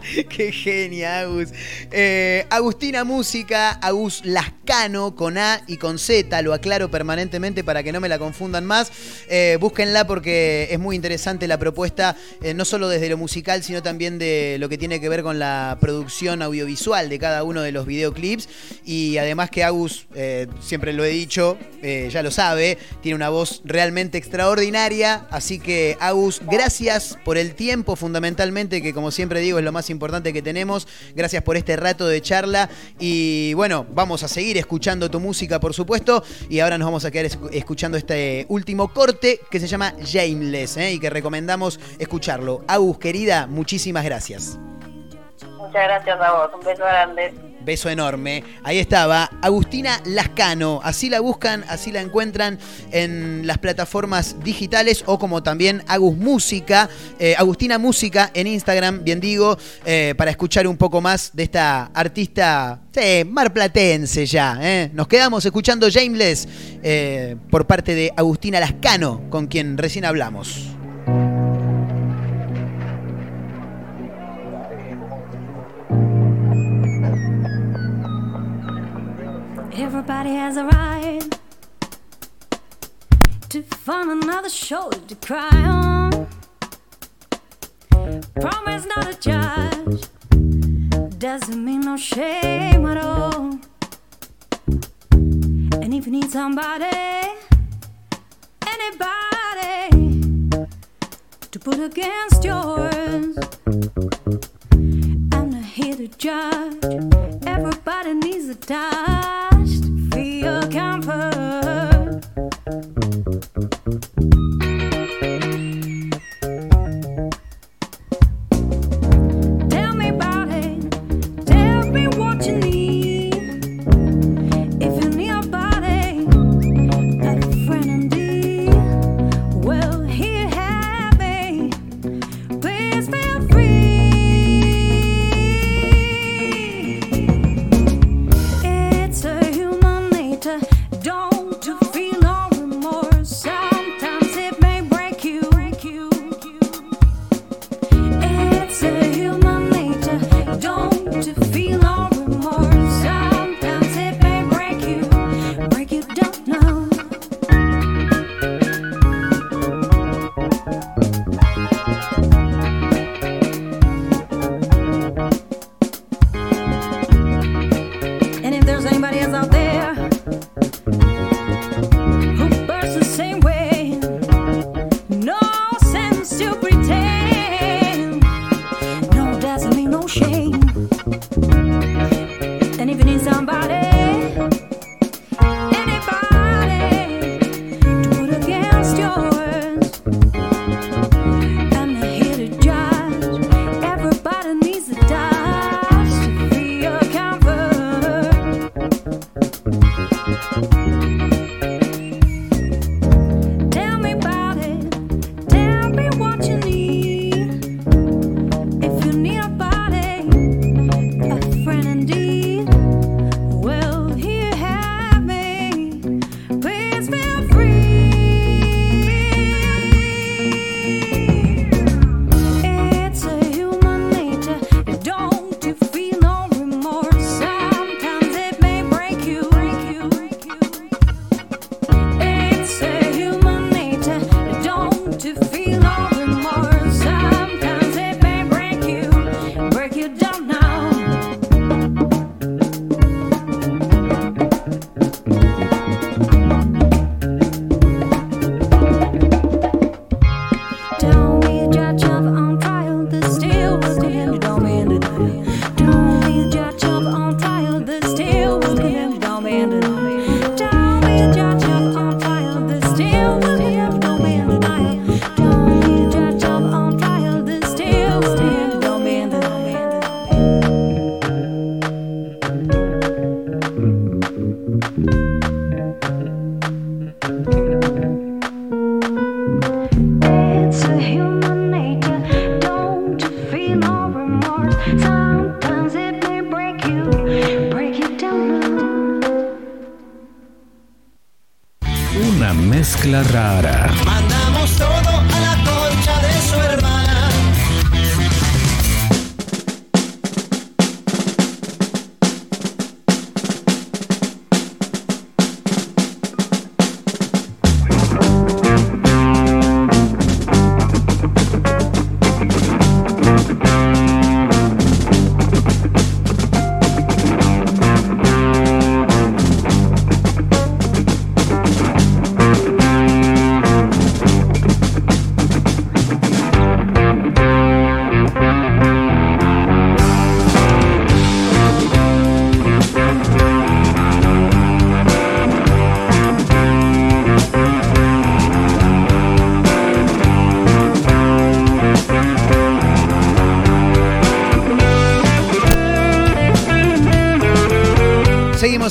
[0.29, 1.49] Qué genia, Agus.
[1.91, 7.93] Eh, Agustina Música, Agus Lascano, con A y con Z, lo aclaro permanentemente para que
[7.93, 8.93] no me la confundan más.
[9.29, 13.83] Eh, búsquenla porque es muy interesante la propuesta, eh, no solo desde lo musical, sino
[13.83, 17.73] también de lo que tiene que ver con la producción audiovisual de cada uno de
[17.73, 18.49] los videoclips.
[18.85, 23.63] Y además que Agus, eh, siempre lo he dicho, ya lo sabe, tiene una voz
[23.65, 25.27] realmente extraordinaria.
[25.31, 29.91] Así que, Agus, gracias por el tiempo, fundamentalmente, que como siempre digo es lo más
[29.91, 30.87] importante que tenemos.
[31.15, 32.69] Gracias por este rato de charla.
[32.99, 36.23] Y bueno, vamos a seguir escuchando tu música, por supuesto.
[36.49, 40.77] Y ahora nos vamos a quedar escu- escuchando este último corte que se llama Shameless
[40.77, 40.93] ¿eh?
[40.93, 42.65] y que recomendamos escucharlo.
[42.67, 44.59] Agus, querida, muchísimas gracias.
[45.57, 47.48] Muchas gracias a vos, un beso grande.
[47.65, 48.45] Beso enorme.
[48.63, 50.81] Ahí estaba Agustina Lascano.
[50.83, 52.59] Así la buscan, así la encuentran
[52.91, 59.21] en las plataformas digitales o como también Agus Música, eh, Agustina Música en Instagram, bien
[59.21, 64.59] digo, eh, para escuchar un poco más de esta artista sí, marplatense ya.
[64.61, 64.91] ¿eh?
[64.93, 66.49] Nos quedamos escuchando Shameless
[66.83, 70.69] eh, por parte de Agustina Lascano, con quien recién hablamos.
[79.81, 81.39] Everybody has a right
[83.49, 86.27] to find another shoulder to cry on.
[88.41, 90.09] Promise not to judge
[91.21, 93.61] doesn't mean no shame at all.
[95.13, 97.39] And if you need somebody,
[98.67, 99.91] anybody
[101.53, 103.39] to put against yours,
[105.33, 106.85] I'm not here to judge.
[107.47, 108.98] Everybody needs a touch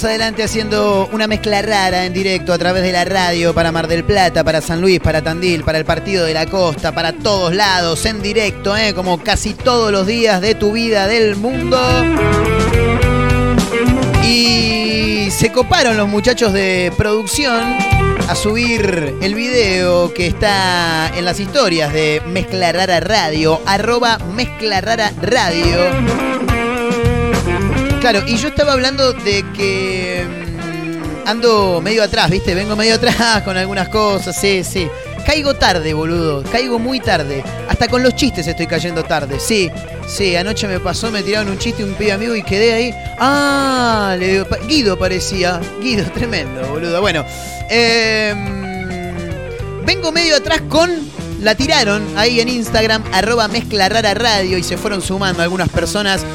[0.03, 4.03] Adelante haciendo una mezcla rara en directo a través de la radio para Mar del
[4.03, 8.05] Plata, para San Luis, para Tandil, para el Partido de la Costa, para todos lados,
[8.05, 8.93] en directo, ¿eh?
[8.93, 11.79] como casi todos los días de tu vida del mundo.
[14.23, 17.77] Y se coparon los muchachos de producción
[18.29, 24.79] a subir el video que está en las historias de Mezcla Rara Radio, arroba Mezcla
[24.79, 26.36] Rara Radio.
[27.99, 32.53] Claro, y yo estaba hablando de que mm, ando medio atrás, ¿viste?
[32.55, 34.87] Vengo medio atrás con algunas cosas, sí, sí.
[35.27, 36.41] Caigo tarde, boludo.
[36.49, 37.43] Caigo muy tarde.
[37.67, 39.41] Hasta con los chistes estoy cayendo tarde.
[39.41, 39.69] Sí,
[40.07, 40.37] sí.
[40.37, 42.93] Anoche me pasó, me tiraron un chiste un pibe amigo y quedé ahí.
[43.19, 44.15] Ah,
[44.69, 45.59] Guido parecía.
[45.81, 47.01] Guido, tremendo, boludo.
[47.01, 47.25] Bueno,
[47.69, 49.13] em,
[49.85, 51.17] vengo medio atrás con.
[51.41, 56.25] La tiraron ahí en Instagram, arroba mezcla rara radio y se fueron sumando algunas personas.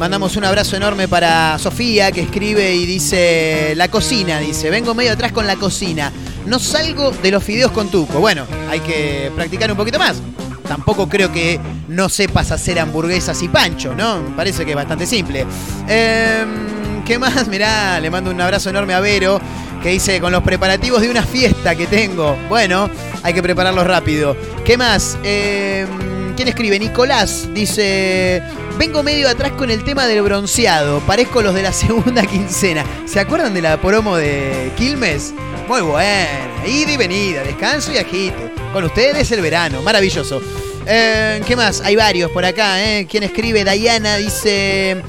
[0.00, 5.12] Mandamos un abrazo enorme para Sofía que escribe y dice, la cocina, dice, vengo medio
[5.12, 6.10] atrás con la cocina.
[6.46, 8.18] No salgo de los fideos con tuco.
[8.18, 10.22] Bueno, hay que practicar un poquito más.
[10.66, 14.22] Tampoco creo que no sepas hacer hamburguesas y pancho, ¿no?
[14.22, 15.44] Me parece que es bastante simple.
[15.86, 17.46] Em, ¿Qué más?
[17.48, 19.38] Mirá, le mando un abrazo enorme a Vero,
[19.82, 22.38] que dice, con los preparativos de una fiesta que tengo.
[22.48, 22.88] Bueno,
[23.22, 24.34] hay que prepararlos rápido.
[24.64, 25.18] ¿Qué más?
[25.22, 26.78] Em, ¿Quién escribe?
[26.78, 28.42] Nicolás dice,
[28.78, 31.00] vengo medio atrás con el tema del bronceado.
[31.00, 32.82] Parezco los de la segunda quincena.
[33.04, 35.34] ¿Se acuerdan de la promo de Quilmes?
[35.68, 36.64] Muy buena.
[36.66, 38.54] Ida y venida, descanso y agite.
[38.72, 39.82] Con ustedes el verano.
[39.82, 40.40] Maravilloso.
[40.86, 41.82] Eh, ¿Qué más?
[41.82, 42.82] Hay varios por acá.
[42.82, 43.06] ¿eh?
[43.06, 43.62] ¿Quién escribe?
[43.62, 45.02] Diana dice...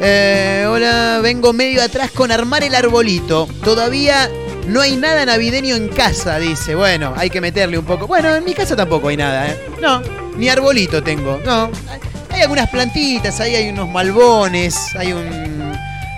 [0.00, 3.46] eh, hola, vengo medio atrás con armar el arbolito.
[3.62, 4.28] Todavía
[4.66, 6.74] no hay nada navideño en casa, dice.
[6.74, 8.06] Bueno, hay que meterle un poco.
[8.06, 9.58] Bueno, en mi casa tampoco hay nada, ¿eh?
[9.80, 10.02] No,
[10.36, 11.40] ni arbolito tengo.
[11.44, 11.70] No.
[12.30, 15.74] Hay algunas plantitas, ahí hay unos malbones, hay un.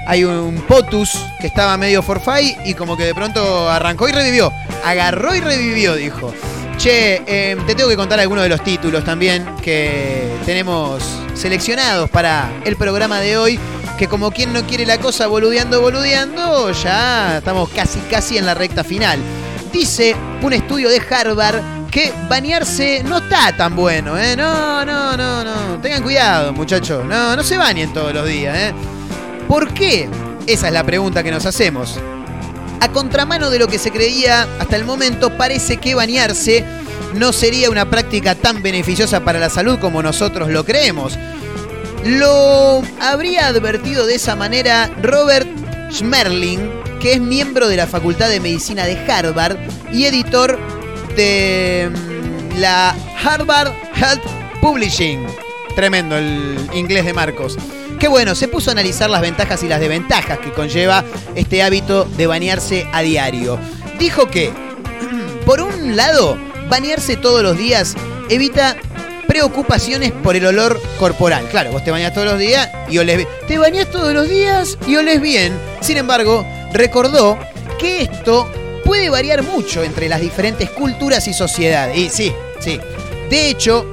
[0.08, 4.52] Hay un potus que estaba medio forfait y como que de pronto arrancó y revivió.
[4.84, 6.32] Agarró y revivió, dijo.
[6.78, 11.02] Che, eh, te tengo que contar algunos de los títulos también que tenemos
[11.34, 13.58] seleccionados para el programa de hoy.
[13.98, 18.54] Que como quien no quiere la cosa, boludeando, boludeando, ya estamos casi, casi en la
[18.54, 19.18] recta final.
[19.72, 24.36] Dice un estudio de Harvard que bañarse no está tan bueno, ¿eh?
[24.36, 25.80] No, no, no, no.
[25.80, 27.06] Tengan cuidado, muchachos.
[27.06, 28.74] No, no se bañen todos los días, ¿eh?
[29.48, 30.08] ¿Por qué?
[30.46, 31.98] Esa es la pregunta que nos hacemos.
[32.80, 36.64] A contramano de lo que se creía hasta el momento, parece que bañarse
[37.14, 41.18] no sería una práctica tan beneficiosa para la salud como nosotros lo creemos.
[42.06, 45.48] Lo habría advertido de esa manera Robert
[45.90, 49.56] Schmerling, que es miembro de la Facultad de Medicina de Harvard
[49.92, 50.56] y editor
[51.16, 52.94] de mm, la
[53.24, 54.22] Harvard Health
[54.60, 55.26] Publishing.
[55.74, 57.58] Tremendo el inglés de Marcos.
[57.98, 61.04] Qué bueno, se puso a analizar las ventajas y las desventajas que conlleva
[61.34, 63.58] este hábito de bañarse a diario.
[63.98, 64.52] Dijo que,
[65.44, 66.38] por un lado,
[66.68, 67.96] bañarse todos los días
[68.28, 68.76] evita
[69.26, 71.46] preocupaciones por el olor corporal.
[71.50, 73.28] Claro, vos te bañas todos los días y olés bien.
[73.46, 75.52] Te bañas todos los días y olés bien.
[75.80, 77.38] Sin embargo, recordó
[77.78, 78.50] que esto
[78.84, 81.96] puede variar mucho entre las diferentes culturas y sociedades.
[81.96, 82.80] Y sí, sí.
[83.30, 83.86] De hecho,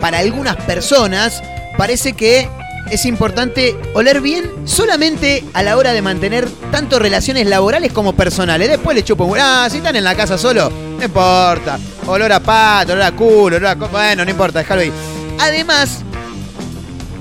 [0.00, 1.42] para algunas personas
[1.76, 2.48] parece que
[2.90, 8.68] es importante oler bien solamente a la hora de mantener tanto relaciones laborales como personales.
[8.68, 9.38] Después le chupo un...
[9.40, 11.78] Ah, si están en la casa solo, no importa.
[12.06, 13.74] Olor a pato, olor a culo, olor a...
[13.74, 14.92] Bueno, no importa, déjalo ahí.
[15.40, 16.02] Además,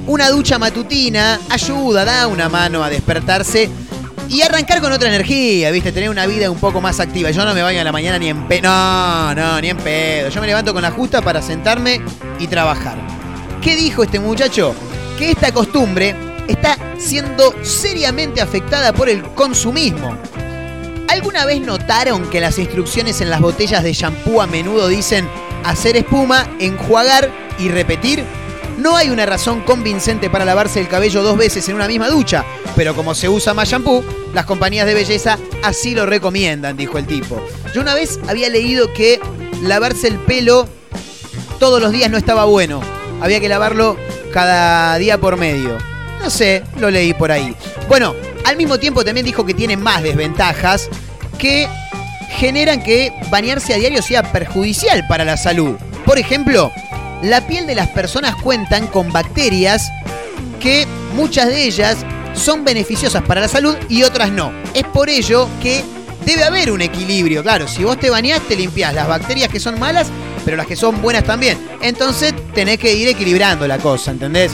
[0.08, 3.70] una ducha matutina ayuda, da una mano a despertarse
[4.30, 5.92] y arrancar con otra energía, ¿viste?
[5.92, 7.32] Tener una vida un poco más activa.
[7.32, 8.70] Yo no me baño a la mañana ni en pedo.
[8.70, 10.30] No, no, ni en pedo.
[10.30, 12.02] Yo me levanto con la justa para sentarme
[12.40, 12.98] y trabajar.
[13.62, 14.76] ¿Qué dijo este muchacho?
[15.18, 16.16] Que esta costumbre
[16.48, 20.16] está siendo seriamente afectada por el consumismo.
[21.08, 25.28] ¿Alguna vez notaron que las instrucciones en las botellas de shampoo a menudo dicen
[25.64, 28.24] hacer espuma, enjuagar y repetir?
[28.78, 32.44] No hay una razón convincente para lavarse el cabello dos veces en una misma ducha,
[32.76, 34.04] pero como se usa más shampoo,
[34.34, 37.42] las compañías de belleza así lo recomiendan, dijo el tipo.
[37.74, 39.22] Yo una vez había leído que
[39.62, 40.68] lavarse el pelo
[41.60, 42.82] todos los días no estaba bueno.
[43.22, 43.96] Había que lavarlo
[44.34, 45.78] cada día por medio.
[46.22, 47.56] No sé, lo leí por ahí.
[47.88, 48.14] Bueno,
[48.46, 50.90] al mismo tiempo también dijo que tiene más desventajas
[51.38, 51.68] que
[52.38, 55.76] generan que bañarse a diario sea perjudicial para la salud.
[56.06, 56.72] Por ejemplo,
[57.24, 59.92] la piel de las personas cuentan con bacterias
[60.60, 60.86] que
[61.16, 61.98] muchas de ellas
[62.34, 64.52] son beneficiosas para la salud y otras no.
[64.74, 65.84] Es por ello que
[66.26, 67.42] debe haber un equilibrio.
[67.42, 70.08] Claro, si vos te bañás, te limpiás las bacterias que son malas,
[70.44, 71.58] pero las que son buenas también.
[71.82, 74.52] Entonces tenés que ir equilibrando la cosa, ¿entendés?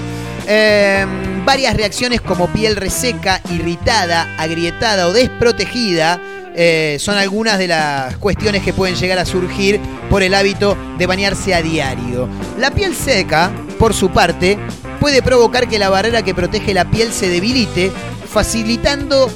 [0.47, 1.05] Eh,
[1.45, 6.19] varias reacciones como piel reseca, irritada, agrietada o desprotegida
[6.53, 9.79] eh, son algunas de las cuestiones que pueden llegar a surgir
[10.09, 12.27] por el hábito de bañarse a diario.
[12.57, 14.59] La piel seca, por su parte,
[14.99, 17.91] puede provocar que la barrera que protege la piel se debilite,
[18.29, 19.31] facilitando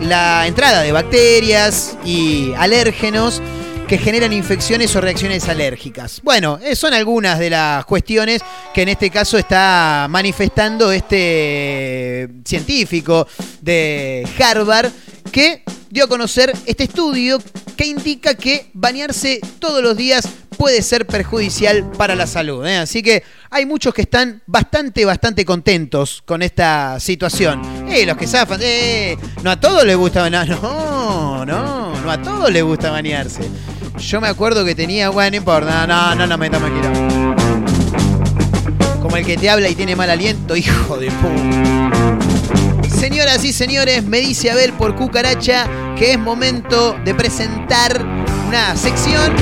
[0.00, 3.42] la entrada de bacterias y alérgenos
[3.90, 6.20] que generan infecciones o reacciones alérgicas.
[6.22, 8.40] Bueno, eh, son algunas de las cuestiones
[8.72, 13.26] que en este caso está manifestando este científico
[13.60, 14.92] de Harvard
[15.32, 17.42] que dio a conocer este estudio
[17.76, 22.64] que indica que bañarse todos los días puede ser perjudicial para la salud.
[22.66, 22.76] ¿eh?
[22.76, 27.88] Así que hay muchos que están bastante, bastante contentos con esta situación.
[27.90, 30.54] Eh, los que zafan, eh, no a todos les gusta bañarse.
[31.10, 33.40] No, no, no a todos les gusta bañarse.
[34.00, 37.34] Yo me acuerdo que tenía, bueno, no importa, no, no, no me metamos en
[39.00, 42.88] Como el que te habla y tiene mal aliento, hijo de puta.
[42.88, 48.04] Señoras y señores, me dice Abel por cucaracha que es momento de presentar
[48.48, 49.34] una sección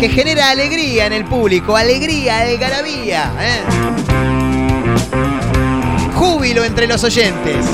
[0.00, 3.60] que genera alegría en el público, alegría, algarabía, ¿eh?
[6.14, 7.64] júbilo entre los oyentes.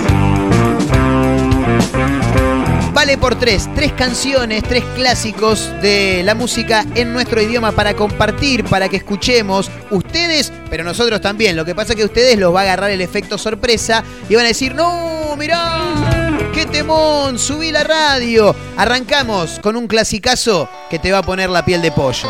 [3.07, 8.89] Por tres, tres canciones, tres clásicos de la música en nuestro idioma para compartir, para
[8.89, 11.55] que escuchemos ustedes, pero nosotros también.
[11.55, 14.45] Lo que pasa es que ustedes los va a agarrar el efecto sorpresa y van
[14.45, 18.55] a decir, no, mirá, qué temón, subí la radio.
[18.77, 22.29] Arrancamos con un clasicazo que te va a poner la piel de pollo.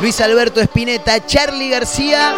[0.00, 2.34] Luis Alberto Espineta, Charlie García.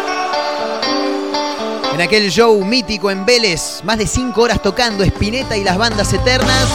[1.95, 6.11] En aquel show mítico en Vélez, más de cinco horas tocando Espineta y las bandas
[6.11, 6.67] eternas.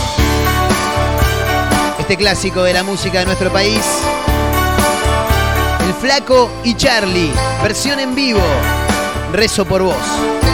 [1.98, 3.82] Este clásico de la música de nuestro país.
[5.86, 7.30] El Flaco y Charlie,
[7.62, 8.40] versión en vivo.
[9.30, 10.49] Rezo por vos.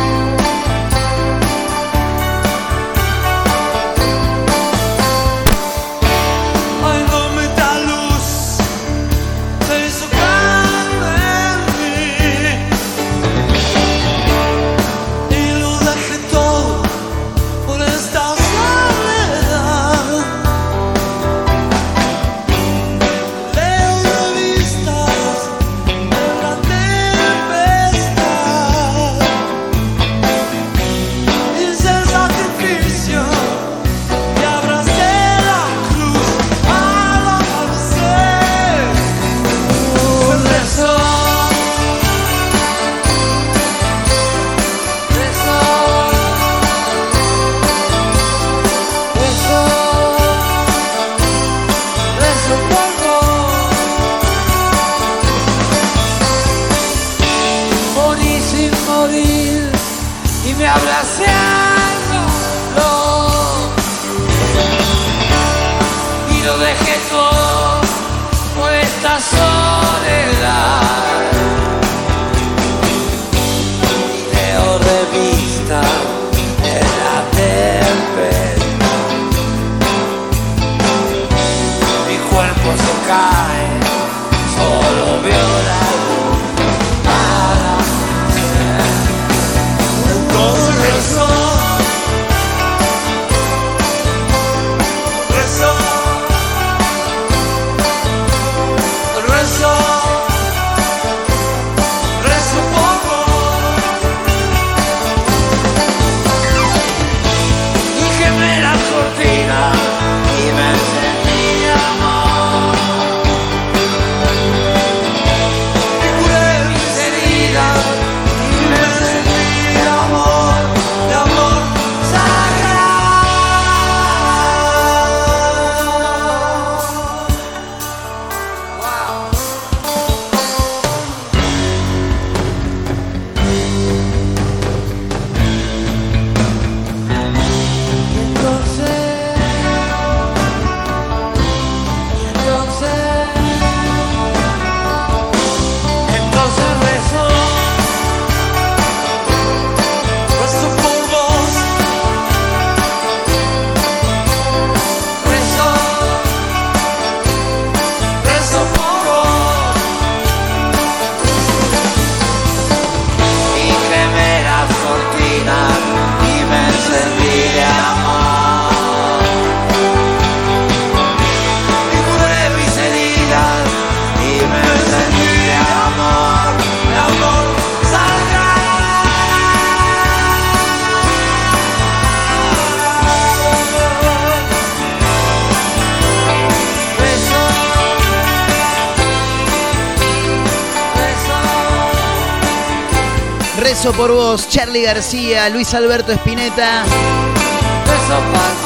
[193.93, 196.85] Por vos, Charlie García, Luis Alberto Espineta,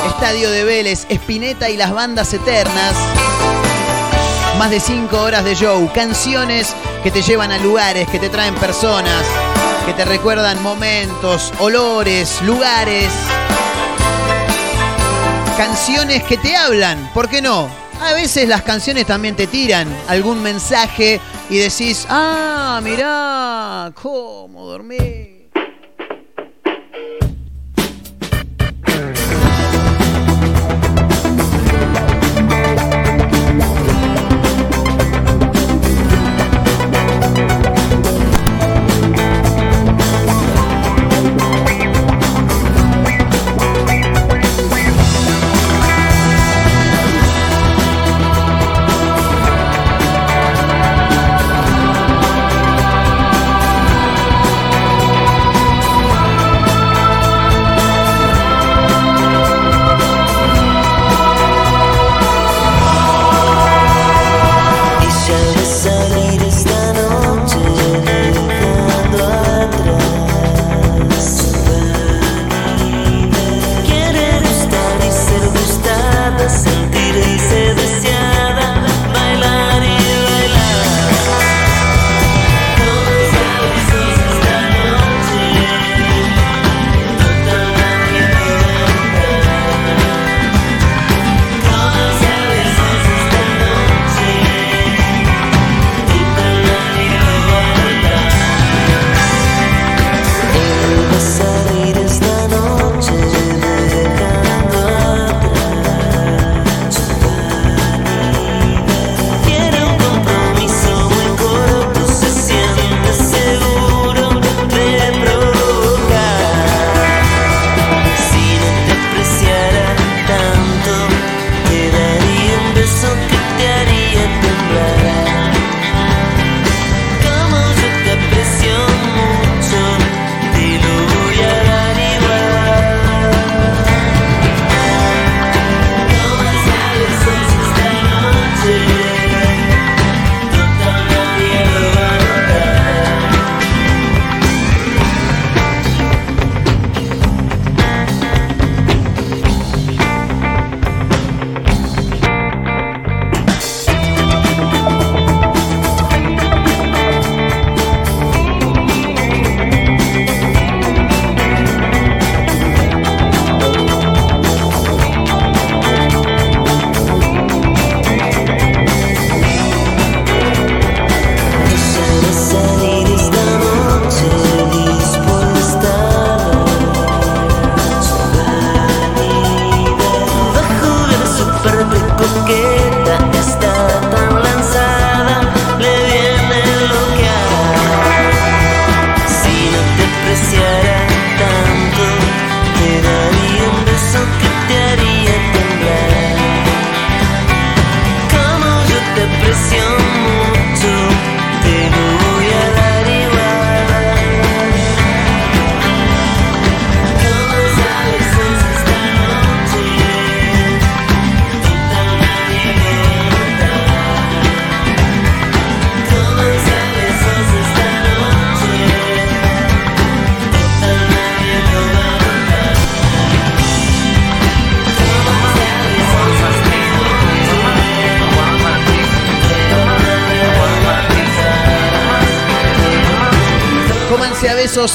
[0.09, 2.95] Estadio de Vélez, Espineta y las bandas eternas.
[4.59, 8.55] Más de 5 horas de show, canciones que te llevan a lugares, que te traen
[8.55, 9.25] personas,
[9.85, 13.13] que te recuerdan momentos, olores, lugares.
[15.59, 17.80] Canciones que te hablan, ¿por qué no?
[18.01, 21.21] A veces las canciones también te tiran algún mensaje
[21.51, 25.40] y decís, ah, mirá, cómo dormí.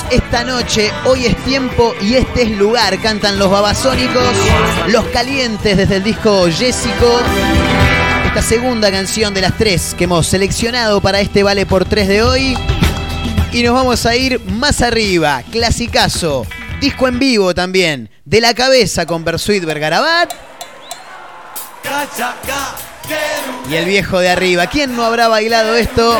[0.09, 2.97] Esta noche, hoy es tiempo y este es lugar.
[3.01, 4.23] Cantan los babasónicos,
[4.87, 7.19] los calientes desde el disco Jessico.
[8.25, 12.23] Esta segunda canción de las tres que hemos seleccionado para este Vale por tres de
[12.23, 12.57] hoy.
[13.51, 16.47] Y nos vamos a ir más arriba, clasicazo,
[16.79, 20.33] disco en vivo también, de la cabeza con Bersuit Bergarabat
[23.69, 24.67] y el viejo de arriba.
[24.67, 26.17] ¿Quién no habrá bailado esto?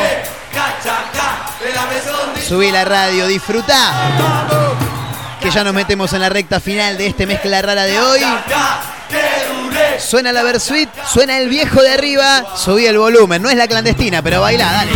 [2.46, 3.92] Subí la radio, disfrutá.
[5.40, 8.20] Que ya nos metemos en la recta final de este mezcla rara de hoy.
[9.98, 12.56] Suena la Versuit, suena el viejo de arriba.
[12.56, 14.92] Subí el volumen, no es la clandestina, pero baila, dale.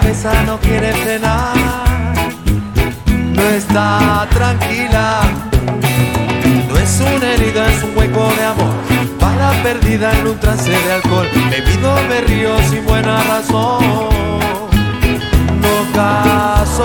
[0.00, 1.54] Cabeza no quiere frenar,
[3.06, 5.20] no está tranquila.
[6.68, 8.74] No es una herida, es un hueco de amor.
[9.20, 11.28] Bala perdida en un trance de alcohol.
[11.48, 13.84] Bebido me río sin buena razón.
[15.62, 16.84] No caso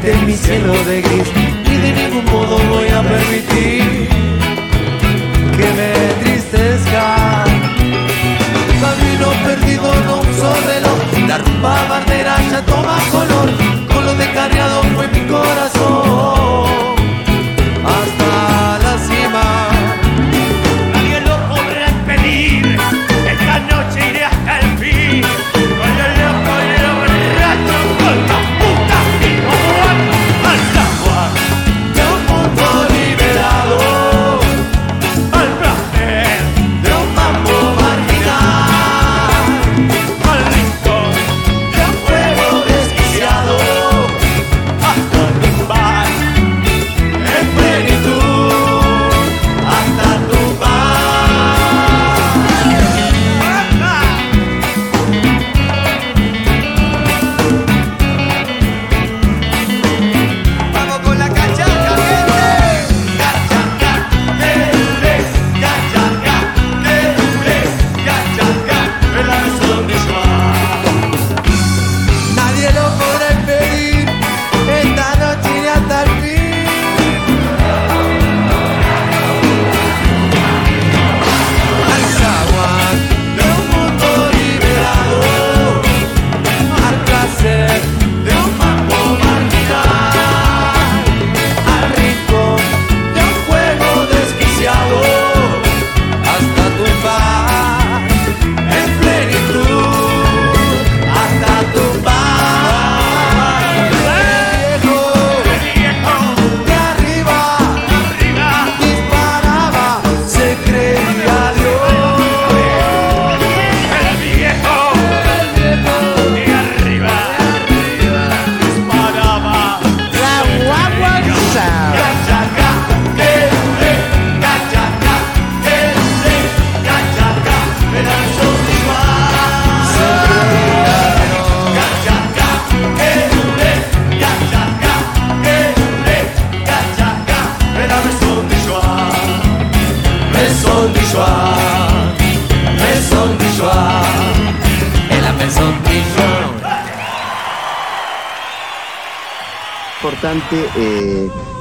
[0.00, 1.28] pinte mi cielo de gris.
[1.68, 4.08] Ni de ningún modo voy a permitir
[5.56, 7.44] que me entristezca.
[8.80, 11.28] Camino perdido, no uso reloj.
[11.28, 13.50] La rumba bandera ya toma color.
[13.92, 16.89] Con lo descarriado fue mi corazón.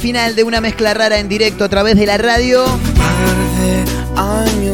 [0.00, 2.64] Final de una mezcla rara en directo a través de la radio.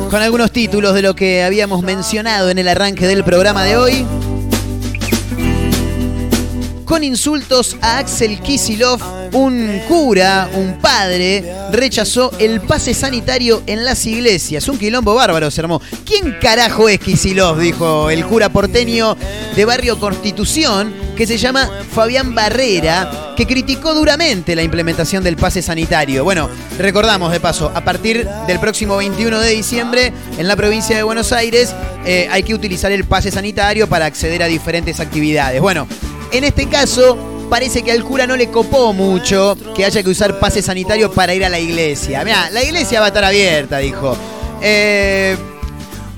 [0.09, 4.07] Con algunos títulos de lo que habíamos mencionado en el arranque del programa de hoy.
[6.87, 14.07] Con insultos a Axel Kisilov, un cura, un padre, rechazó el pase sanitario en las
[14.07, 14.68] iglesias.
[14.68, 15.82] Un quilombo bárbaro se armó.
[16.05, 17.59] ¿Quién carajo es Kisilov?
[17.59, 19.16] Dijo el cura porteño
[19.57, 25.62] de Barrio Constitución, que se llama Fabián Barrera, que criticó duramente la implementación del pase
[25.62, 26.22] sanitario.
[26.22, 31.03] Bueno, recordamos de paso, a partir del próximo 21 de diciembre, en la provincia de
[31.03, 31.74] Buenos Aires,
[32.05, 35.61] eh, hay que utilizar el pase sanitario para acceder a diferentes actividades.
[35.61, 35.89] Bueno,
[36.33, 37.16] en este caso,
[37.49, 41.35] parece que al cura no le copó mucho que haya que usar pase sanitario para
[41.35, 42.24] ir a la iglesia.
[42.24, 44.16] Mira, la iglesia va a estar abierta, dijo.
[44.61, 45.37] Eh,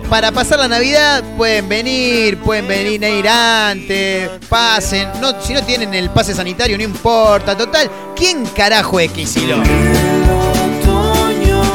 [0.08, 5.08] para pasar la Navidad pueden venir, pueden venir a ir antes, pasen.
[5.20, 7.56] No, si no tienen el pase sanitario, no importa.
[7.56, 9.66] Total, ¿quién carajo es Kicillof?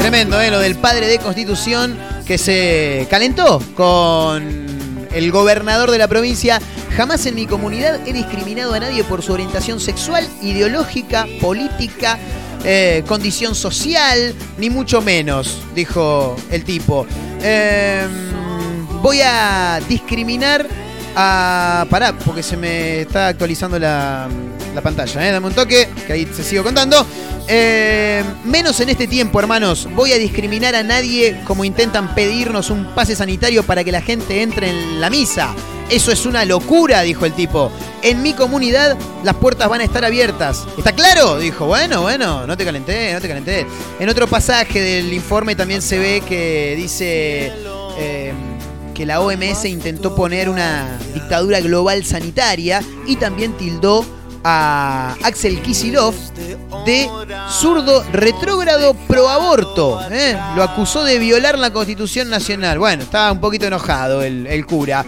[0.00, 0.50] Tremendo, ¿eh?
[0.50, 4.73] Lo del padre de Constitución que se calentó con
[5.14, 6.60] el gobernador de la provincia.
[6.96, 12.18] Jamás en mi comunidad he discriminado a nadie por su orientación sexual, ideológica, política,
[12.64, 17.06] eh, condición social, ni mucho menos, dijo el tipo.
[17.42, 18.06] Eh,
[19.02, 20.66] voy a discriminar
[21.16, 21.86] a...
[21.90, 24.28] Pará, porque se me está actualizando la,
[24.74, 25.28] la pantalla.
[25.28, 25.32] ¿eh?
[25.32, 27.06] Dame un toque, que ahí se sigo contando.
[27.46, 29.88] Eh, menos en este tiempo, hermanos.
[29.94, 34.42] Voy a discriminar a nadie como intentan pedirnos un pase sanitario para que la gente
[34.42, 35.54] entre en la misa.
[35.90, 37.70] Eso es una locura, dijo el tipo.
[38.02, 40.64] En mi comunidad las puertas van a estar abiertas.
[40.78, 41.38] ¿Está claro?
[41.38, 43.66] Dijo, bueno, bueno, no te calenté, no te calenté.
[43.98, 47.52] En otro pasaje del informe también se ve que dice
[47.98, 48.32] eh,
[48.94, 54.06] que la OMS intentó poner una dictadura global sanitaria y también tildó
[54.44, 56.14] a Axel Kisilov
[56.84, 57.08] de
[57.50, 60.00] zurdo retrógrado pro aborto.
[60.10, 60.36] ¿eh?
[60.54, 62.78] Lo acusó de violar la constitución nacional.
[62.78, 65.04] Bueno, estaba un poquito enojado el, cura.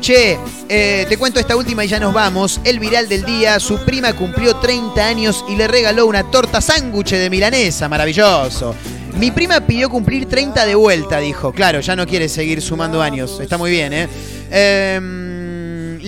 [0.00, 0.38] Che,
[0.68, 2.60] eh, te cuento esta última y ya nos vamos.
[2.64, 7.10] El viral del día, su prima cumplió 30 años y le regaló una torta sándwich
[7.10, 7.88] de milanesa.
[7.88, 8.74] Maravilloso.
[9.18, 11.52] Mi prima pidió cumplir 30 de vuelta, dijo.
[11.52, 13.38] Claro, ya no quiere seguir sumando años.
[13.40, 14.08] Está muy bien, ¿eh?
[14.50, 15.19] Em,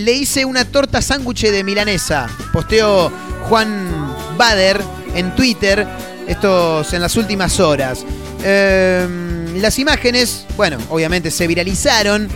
[0.03, 2.27] le hice una torta sándwich de milanesa.
[2.51, 3.11] Posteó
[3.43, 4.81] Juan Bader
[5.15, 5.87] en Twitter.
[6.27, 8.05] Estos en las últimas horas.
[8.43, 12.27] Em, las imágenes, bueno, obviamente se viralizaron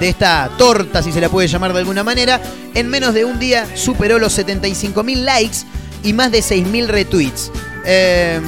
[0.00, 2.40] de esta torta, si se la puede llamar de alguna manera.
[2.74, 5.58] En menos de un día superó los 75.000 likes
[6.02, 7.50] y más de 6.000 retweets.
[7.84, 8.42] Em,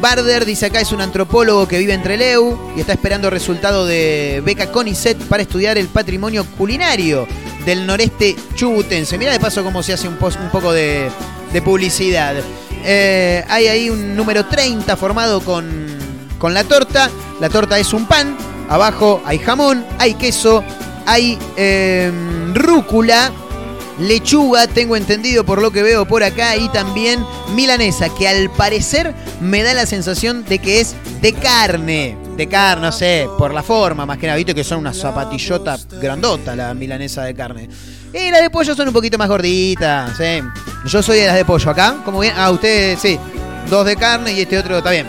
[0.00, 4.42] Barder dice acá es un antropólogo que vive en Treleu y está esperando resultado de
[4.44, 7.26] beca CONICET para estudiar el patrimonio culinario
[7.64, 9.16] del noreste chubutense.
[9.18, 11.10] Mira de paso cómo se hace un, poco de,
[11.52, 12.34] de publicidad.
[12.84, 15.86] Eh, hay ahí un número 30 formado con,
[16.38, 17.10] con la torta.
[17.40, 18.36] La torta es un pan.
[18.68, 20.64] Abajo hay jamón, hay queso,
[21.06, 22.10] hay eh,
[22.54, 23.32] rúcula,
[23.98, 27.24] lechuga, tengo entendido por lo que veo por acá, y también
[27.54, 32.16] milanesa, que al parecer me da la sensación de que es de carne.
[32.36, 35.78] De carne, no sé, por la forma, más que nada, viste que son una zapatillota
[36.00, 37.68] grandota la milanesa de carne.
[38.12, 40.40] Y las de pollo son un poquito más gorditas, sí.
[40.86, 42.34] Yo soy de las de pollo acá, como bien.
[42.36, 43.18] Ah, usted sí.
[43.68, 45.06] Dos de carne y este otro está bien.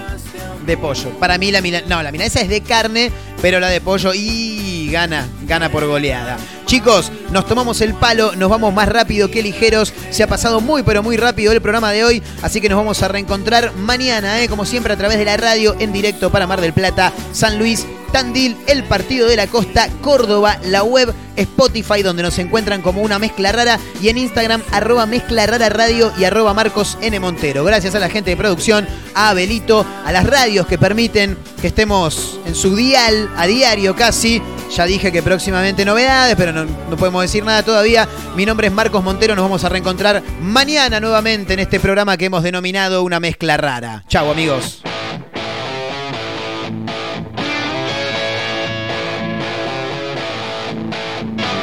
[0.66, 1.10] De pollo.
[1.20, 1.96] Para mí la milanesa.
[1.96, 3.12] No, la milanesa es de carne,
[3.42, 4.14] pero la de pollo.
[4.14, 6.38] Y gana, gana por goleada.
[6.66, 9.94] Chicos, nos tomamos el palo, nos vamos más rápido que ligeros.
[10.10, 12.24] Se ha pasado muy, pero muy rápido el programa de hoy.
[12.42, 14.50] Así que nos vamos a reencontrar mañana, ¿eh?
[14.50, 17.86] como siempre, a través de la radio en directo para Mar del Plata, San Luis,
[18.16, 23.20] Tandil, el Partido de la Costa, Córdoba, la web Spotify, donde nos encuentran como una
[23.20, 26.98] mezcla rara, y en Instagram, arroba mezcla rara y arroba Marcos.
[27.20, 27.66] Montero.
[27.66, 32.40] Gracias a la gente de producción, a Abelito, a las radios que permiten que estemos
[32.46, 34.42] en su dial a diario casi.
[34.74, 38.08] Ya dije que próximamente novedades, pero no, no podemos decir nada todavía.
[38.38, 42.28] Mi nombre es Marcos Montero, nos vamos a reencontrar mañana nuevamente en este programa que
[42.28, 44.06] hemos denominado Una Mezcla Rara.
[44.08, 44.86] Chau amigos.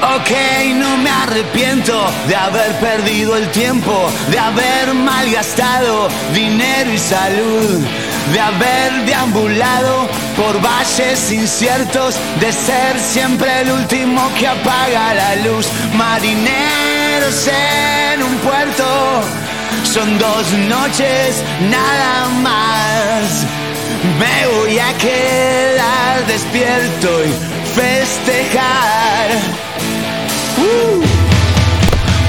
[0.02, 0.30] Ok,
[0.74, 7.80] no me arrepiento de haber perdido el tiempo, de haber malgastado dinero y salud,
[8.32, 15.68] de haber deambulado por valles inciertos, de ser siempre el último que apaga la luz.
[15.94, 19.22] Marineros en un puerto,
[19.84, 23.46] son dos noches nada más.
[24.18, 27.32] Me voy a quedar despierto y
[27.76, 29.71] festejar.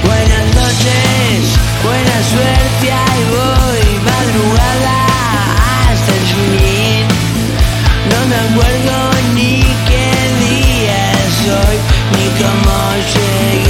[0.02, 1.40] Buenas noches,
[1.84, 4.96] buena suerte, ahí voy, madrugada
[5.88, 7.04] hasta el fin.
[8.10, 8.94] No me acuerdo
[9.34, 10.08] ni qué
[10.44, 11.78] día es hoy,
[12.16, 12.76] ni cómo
[13.14, 13.63] llegué